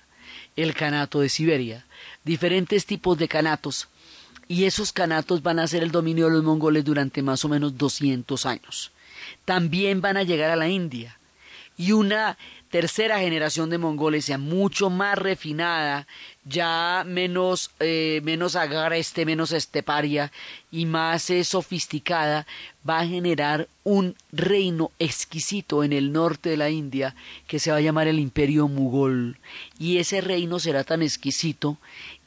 [0.56, 1.86] el canato de Siberia,
[2.22, 3.88] diferentes tipos de canatos
[4.46, 7.78] y esos canatos van a ser el dominio de los mongoles durante más o menos
[7.78, 8.90] 200 años
[9.44, 11.18] también van a llegar a la India.
[11.76, 12.38] Y una
[12.74, 16.08] tercera generación de mongoles ya mucho más refinada,
[16.44, 18.56] ya menos, eh, menos
[19.24, 20.32] menos esteparia
[20.72, 22.48] y más eh, sofisticada,
[22.88, 27.14] va a generar un reino exquisito en el norte de la India
[27.46, 29.38] que se va a llamar el Imperio Mugol.
[29.78, 31.78] Y ese reino será tan exquisito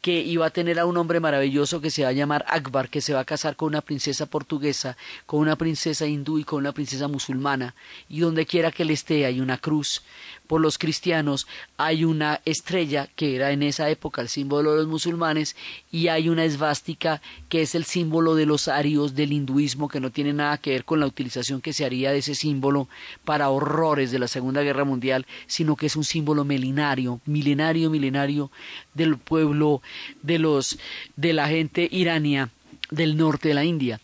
[0.08, 3.02] que iba a tener a un hombre maravilloso que se va a llamar Akbar, que
[3.02, 4.96] se va a casar con una princesa portuguesa,
[5.26, 7.76] con una princesa hindú y con una princesa musulmana,
[8.08, 10.04] y donde quiera que él esté hay una cruz,
[10.48, 14.88] por los cristianos, hay una estrella que era en esa época el símbolo de los
[14.88, 15.56] musulmanes
[15.92, 20.10] y hay una esvástica que es el símbolo de los arios del hinduismo que no
[20.10, 22.88] tiene nada que ver con la utilización que se haría de ese símbolo
[23.26, 28.50] para horrores de la Segunda Guerra Mundial, sino que es un símbolo milenario, milenario, milenario
[28.94, 29.82] del pueblo
[30.24, 30.80] de los
[31.16, 32.50] de la gente irania
[32.90, 34.00] del norte de la India.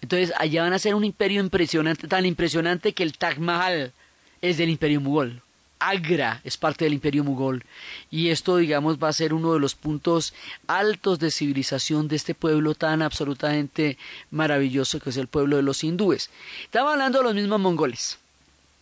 [0.00, 3.92] Entonces allá van a ser un imperio impresionante, tan impresionante que el Taj Mahal
[4.40, 5.42] es del imperio mugol.
[5.78, 7.64] Agra es parte del imperio mugol
[8.10, 10.34] y esto digamos va a ser uno de los puntos
[10.66, 13.98] altos de civilización de este pueblo tan absolutamente
[14.30, 16.30] maravilloso que es el pueblo de los hindúes.
[16.64, 18.18] Estaba hablando de los mismos mongoles.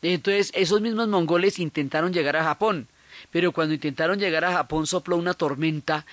[0.03, 2.86] Entonces esos mismos mongoles intentaron llegar a Japón,
[3.30, 6.07] pero cuando intentaron llegar a Japón sopló una tormenta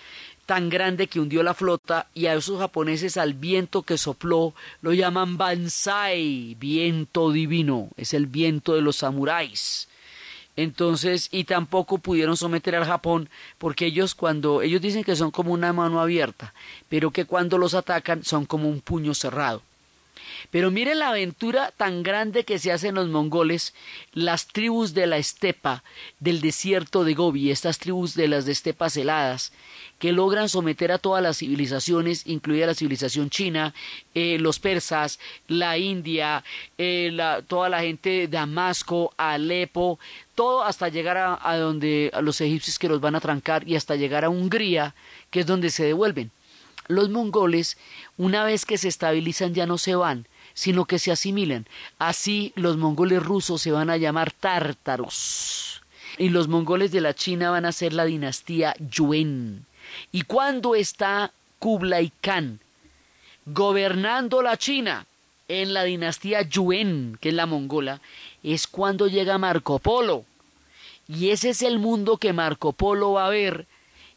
[0.45, 4.93] tan grande que hundió la flota y a esos japoneses al viento que sopló lo
[4.93, 9.87] llaman Bansai, viento divino, es el viento de los samuráis.
[10.55, 15.51] Entonces, y tampoco pudieron someter al Japón porque ellos cuando ellos dicen que son como
[15.51, 16.53] una mano abierta,
[16.89, 19.61] pero que cuando los atacan son como un puño cerrado.
[20.51, 23.73] Pero miren la aventura tan grande que se hacen los mongoles,
[24.13, 25.83] las tribus de la estepa,
[26.19, 29.51] del desierto de Gobi, estas tribus de las estepas heladas,
[29.99, 33.73] que logran someter a todas las civilizaciones, incluida la civilización china,
[34.13, 36.43] eh, los persas, la India,
[36.77, 39.99] eh, la, toda la gente de Damasco, Alepo,
[40.35, 43.95] todo hasta llegar a, donde a los egipcios que los van a trancar y hasta
[43.95, 44.95] llegar a Hungría,
[45.29, 46.31] que es donde se devuelven.
[46.87, 47.77] Los mongoles,
[48.17, 51.65] una vez que se estabilizan, ya no se van, sino que se asimilan.
[51.97, 55.81] Así los mongoles rusos se van a llamar tártaros.
[56.17, 59.65] Y los mongoles de la China van a ser la dinastía Yuen.
[60.11, 62.59] Y cuando está Kublai Khan
[63.45, 65.05] gobernando la China
[65.47, 68.01] en la dinastía Yuen, que es la mongola,
[68.43, 70.25] es cuando llega Marco Polo.
[71.07, 73.67] Y ese es el mundo que Marco Polo va a ver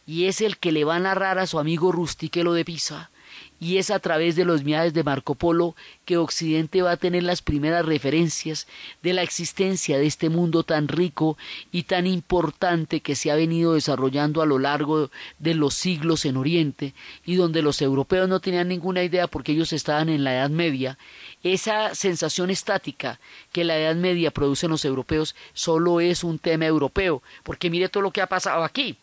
[0.07, 3.11] y es el que le va a narrar a su amigo Rustiquelo de Pisa.
[3.59, 7.23] Y es a través de los viajes de Marco Polo que Occidente va a tener
[7.23, 8.67] las primeras referencias
[9.03, 11.39] de la existencia de este mundo tan rico
[11.73, 16.37] y tan importante que se ha venido desarrollando a lo largo de los siglos en
[16.37, 16.95] Oriente
[17.25, 20.99] y donde los europeos no tenían ninguna idea porque ellos estaban en la Edad Media.
[21.43, 23.21] Esa sensación estática
[23.53, 27.89] que la Edad Media produce en los europeos solo es un tema europeo, porque mire
[27.89, 28.97] todo lo que ha pasado aquí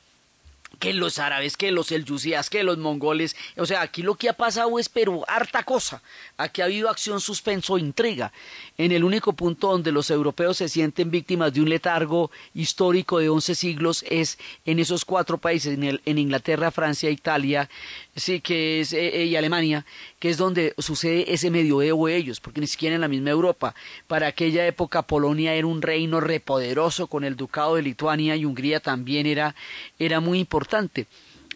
[0.84, 3.38] que los árabes, que los selyúcidas, que los mongoles.
[3.56, 6.02] O sea, aquí lo que ha pasado es pero harta cosa.
[6.36, 8.34] Aquí ha habido acción, suspenso, intriga.
[8.78, 13.30] En el único punto donde los europeos se sienten víctimas de un letargo histórico de
[13.30, 17.70] once siglos es en esos cuatro países, en, el, en Inglaterra, Francia, Italia,
[18.16, 19.86] sí, que es, eh, y Alemania,
[20.20, 23.74] que es donde sucede ese medioevo de ellos, porque ni siquiera en la misma Europa.
[24.08, 28.80] Para aquella época Polonia era un reino repoderoso con el ducado de Lituania y Hungría
[28.80, 29.56] también era,
[30.00, 31.08] era muy importante.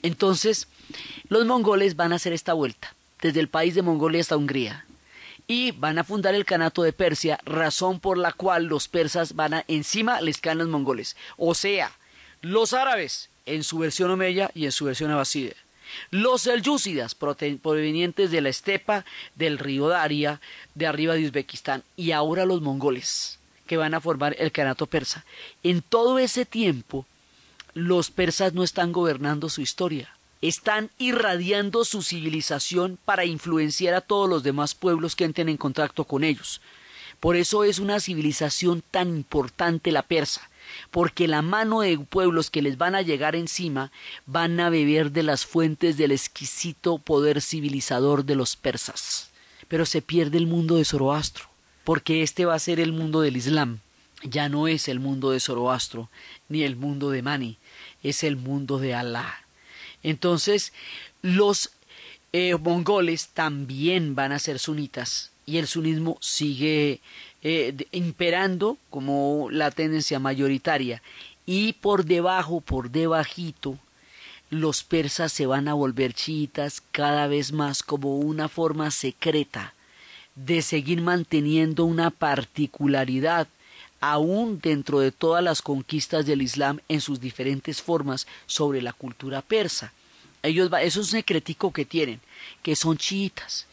[0.01, 0.67] Entonces,
[1.29, 4.85] los mongoles van a hacer esta vuelta, desde el país de Mongolia hasta Hungría.
[5.49, 9.53] Y van a fundar el Canato de Persia, razón por la cual los persas van
[9.53, 11.15] a encima les caen los mongoles.
[11.37, 11.91] O sea,
[12.41, 15.55] los árabes en su versión omeya y en su versión abaside
[16.11, 20.41] los selyúcidas, provenientes de la estepa, del río Daria,
[20.75, 25.25] de arriba de Uzbekistán, y ahora los mongoles, que van a formar el Canato persa.
[25.63, 27.05] En todo ese tiempo,
[27.73, 34.29] los persas no están gobernando su historia, están irradiando su civilización para influenciar a todos
[34.29, 36.61] los demás pueblos que entren en contacto con ellos.
[37.19, 40.49] Por eso es una civilización tan importante la persa
[40.91, 43.91] porque la mano de pueblos que les van a llegar encima
[44.25, 49.29] van a beber de las fuentes del exquisito poder civilizador de los persas.
[49.67, 51.45] Pero se pierde el mundo de Zoroastro,
[51.83, 53.79] porque este va a ser el mundo del Islam.
[54.23, 56.09] Ya no es el mundo de Zoroastro,
[56.49, 57.57] ni el mundo de Mani,
[58.03, 59.45] es el mundo de Alá.
[60.03, 60.73] Entonces,
[61.21, 61.71] los
[62.33, 66.99] eh, mongoles también van a ser sunitas, y el sunismo sigue
[67.49, 71.01] eh, imperando como la tendencia mayoritaria
[71.45, 73.77] y por debajo, por debajito,
[74.49, 79.73] los persas se van a volver chiitas cada vez más como una forma secreta
[80.35, 83.47] de seguir manteniendo una particularidad
[84.01, 89.41] aún dentro de todas las conquistas del Islam en sus diferentes formas sobre la cultura
[89.41, 89.93] persa.
[90.43, 92.19] Ellos eso es un secretico que tienen,
[92.61, 93.67] que son chiitas.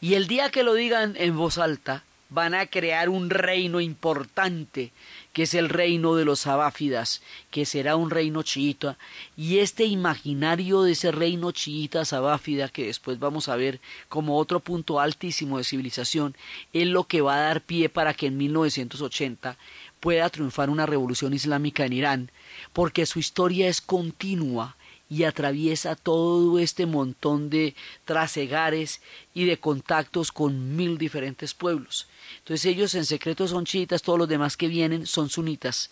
[0.00, 4.92] Y el día que lo digan en voz alta, van a crear un reino importante,
[5.32, 8.98] que es el reino de los abáfidas, que será un reino chiita,
[9.36, 14.60] y este imaginario de ese reino chiita sabáfida, que después vamos a ver como otro
[14.60, 16.36] punto altísimo de civilización,
[16.72, 19.56] es lo que va a dar pie para que en 1980
[20.00, 22.30] pueda triunfar una revolución islámica en Irán,
[22.72, 24.76] porque su historia es continua
[25.10, 29.00] y atraviesa todo este montón de trasegares
[29.34, 32.08] y de contactos con mil diferentes pueblos.
[32.38, 35.90] Entonces ellos en secreto son chiitas, todos los demás que vienen son sunitas,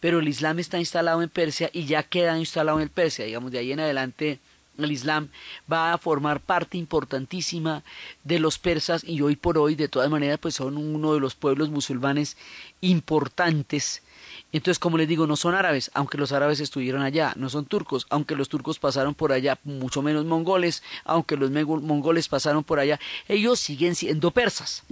[0.00, 3.58] pero el Islam está instalado en Persia y ya queda instalado en Persia, digamos, de
[3.58, 4.38] ahí en adelante
[4.78, 5.28] el Islam
[5.70, 7.82] va a formar parte importantísima
[8.22, 11.34] de los persas y hoy por hoy de todas maneras pues son uno de los
[11.34, 12.36] pueblos musulmanes
[12.80, 14.02] importantes
[14.50, 18.06] entonces, como les digo, no son árabes, aunque los árabes estuvieron allá, no son turcos,
[18.08, 22.98] aunque los turcos pasaron por allá, mucho menos mongoles, aunque los mongoles pasaron por allá,
[23.28, 24.84] ellos siguen siendo persas.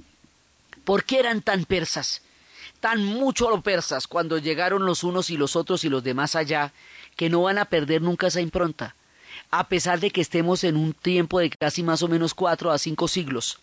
[0.85, 2.21] ¿Por qué eran tan persas?
[2.81, 6.73] Tan mucho los persas cuando llegaron los unos y los otros y los demás allá,
[7.17, 8.95] que no van a perder nunca esa impronta,
[9.51, 12.79] a pesar de que estemos en un tiempo de casi más o menos cuatro a
[12.79, 13.59] cinco siglos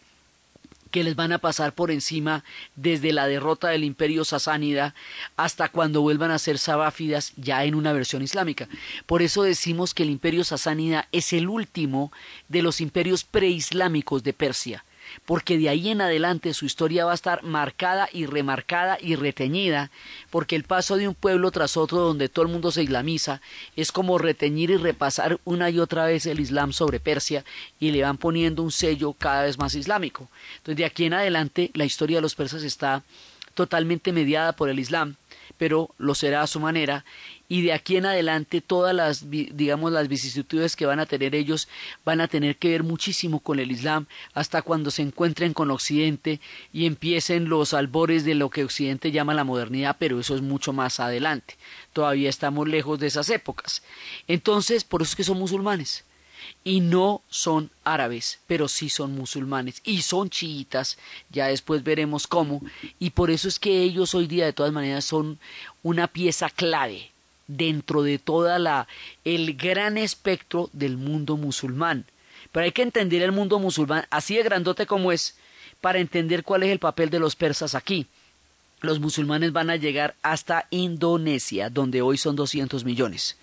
[0.94, 2.44] que les van a pasar por encima
[2.76, 4.94] desde la derrota del imperio sasánida
[5.36, 8.70] hasta cuando vuelvan a ser sabáfidas ya en una versión islámica.
[9.08, 12.12] Por eso decimos que el imperio sasánida es el último
[12.48, 14.86] de los imperios preislámicos de Persia
[15.26, 19.92] porque de ahí en adelante su historia va a estar marcada y remarcada y reteñida,
[20.30, 23.42] porque el paso de un pueblo tras otro donde todo el mundo se islamiza
[23.76, 27.44] es como reteñir y repasar una y otra vez el Islam sobre Persia
[27.80, 30.30] y le van poniendo un sello cada vez más islámico.
[30.58, 33.04] Entonces de aquí en adelante la historia de los persas está
[33.54, 35.16] totalmente mediada por el Islam,
[35.58, 37.06] pero lo será a su manera
[37.54, 41.68] y de aquí en adelante todas las digamos las vicisitudes que van a tener ellos
[42.04, 46.40] van a tener que ver muchísimo con el Islam hasta cuando se encuentren con Occidente
[46.74, 50.74] y empiecen los albores de lo que Occidente llama la modernidad, pero eso es mucho
[50.74, 51.56] más adelante.
[51.94, 53.84] Todavía estamos lejos de esas épocas.
[54.28, 56.06] Entonces, por eso es que son musulmanes
[56.64, 60.98] y no son árabes, pero sí son musulmanes y son chiitas,
[61.30, 62.64] ya después veremos cómo,
[62.98, 65.38] y por eso es que ellos hoy día de todas maneras son
[65.84, 67.13] una pieza clave
[67.48, 68.88] dentro de toda la
[69.24, 72.06] el gran espectro del mundo musulmán.
[72.52, 75.38] Pero hay que entender el mundo musulmán así de grandote como es
[75.82, 78.08] para entender cuál es el papel de los persas aquí.
[78.82, 83.38] Los musulmanes van a llegar hasta Indonesia, donde hoy son 200 millones.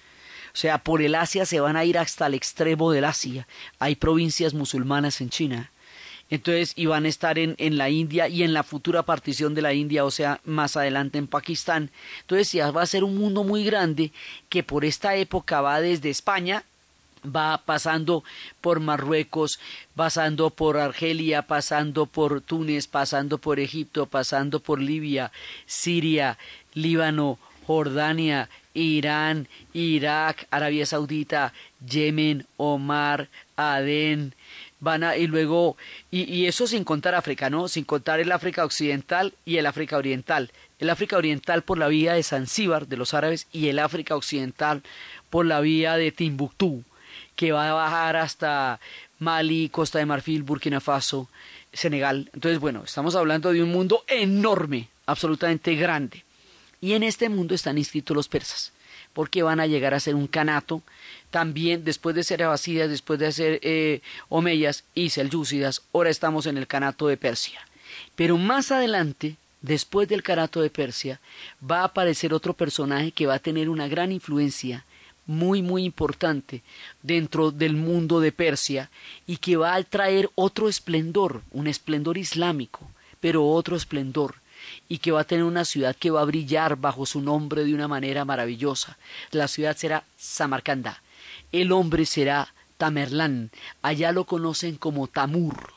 [0.52, 3.46] O sea, por el Asia se van a ir hasta el extremo del Asia.
[3.78, 5.70] Hay provincias musulmanas en China
[6.30, 9.74] entonces iban a estar en, en, la India y en la futura partición de la
[9.74, 11.90] India, o sea, más adelante en Pakistán.
[12.20, 14.12] Entonces ya va a ser un mundo muy grande
[14.48, 16.64] que por esta época va desde España,
[17.24, 18.24] va pasando
[18.60, 19.58] por Marruecos,
[19.94, 25.32] pasando por Argelia, pasando por Túnez, pasando por Egipto, pasando por Libia,
[25.66, 26.38] Siria,
[26.74, 31.52] Líbano, Jordania, Irán, Irak, Arabia Saudita,
[31.86, 34.34] Yemen, Omar, Adén,
[34.80, 35.76] van a, y luego,
[36.10, 37.68] y, y, eso sin contar África, ¿no?
[37.68, 40.50] Sin contar el África Occidental y el África Oriental.
[40.78, 44.82] El África Oriental por la vía de Zanzíbar de los árabes y el África Occidental
[45.28, 46.82] por la vía de Timbuktu,
[47.36, 48.80] que va a bajar hasta
[49.18, 51.28] Mali, Costa de Marfil, Burkina Faso,
[51.72, 52.30] Senegal.
[52.32, 56.24] Entonces, bueno, estamos hablando de un mundo enorme, absolutamente grande.
[56.80, 58.72] Y en este mundo están inscritos los persas,
[59.12, 60.82] porque van a llegar a ser un canato
[61.30, 66.58] también después de ser abasidas, después de ser eh, omeyas y selyúcidas, ahora estamos en
[66.58, 67.60] el canato de Persia.
[68.16, 71.20] Pero más adelante, después del canato de Persia,
[71.68, 74.84] va a aparecer otro personaje que va a tener una gran influencia
[75.26, 76.62] muy muy importante
[77.02, 78.90] dentro del mundo de Persia
[79.28, 84.36] y que va a traer otro esplendor, un esplendor islámico, pero otro esplendor
[84.88, 87.74] y que va a tener una ciudad que va a brillar bajo su nombre de
[87.74, 88.98] una manera maravillosa.
[89.30, 91.00] La ciudad será Samarcanda
[91.52, 93.50] el hombre será Tamerlán,
[93.82, 95.74] allá lo conocen como Tamur.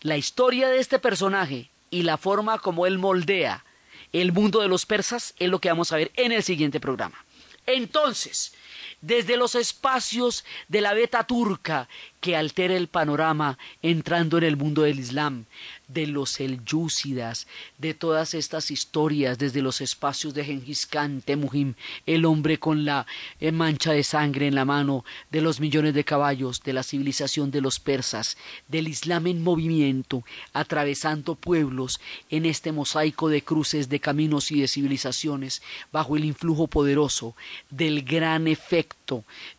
[0.00, 3.64] La historia de este personaje y la forma como él moldea
[4.12, 7.24] el mundo de los persas es lo que vamos a ver en el siguiente programa.
[7.66, 8.54] Entonces,
[9.02, 11.88] desde los espacios de la beta turca
[12.20, 15.44] que altera el panorama entrando en el mundo del Islam,
[15.88, 17.46] de los selyúcidas,
[17.78, 21.74] de todas estas historias desde los espacios de Genghis Khan, Temujim,
[22.06, 23.06] el hombre con la
[23.40, 27.50] eh, mancha de sangre en la mano, de los millones de caballos, de la civilización
[27.50, 28.36] de los persas,
[28.68, 34.68] del Islam en movimiento, atravesando pueblos en este mosaico de cruces, de caminos y de
[34.68, 37.34] civilizaciones, bajo el influjo poderoso
[37.70, 38.97] del gran efecto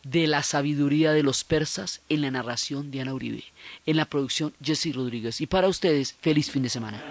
[0.02, 3.44] de la sabiduría de los persas en la narración de Ana Uribe,
[3.86, 5.40] en la producción Jesse Rodríguez.
[5.40, 7.02] Y para ustedes, feliz fin de semana.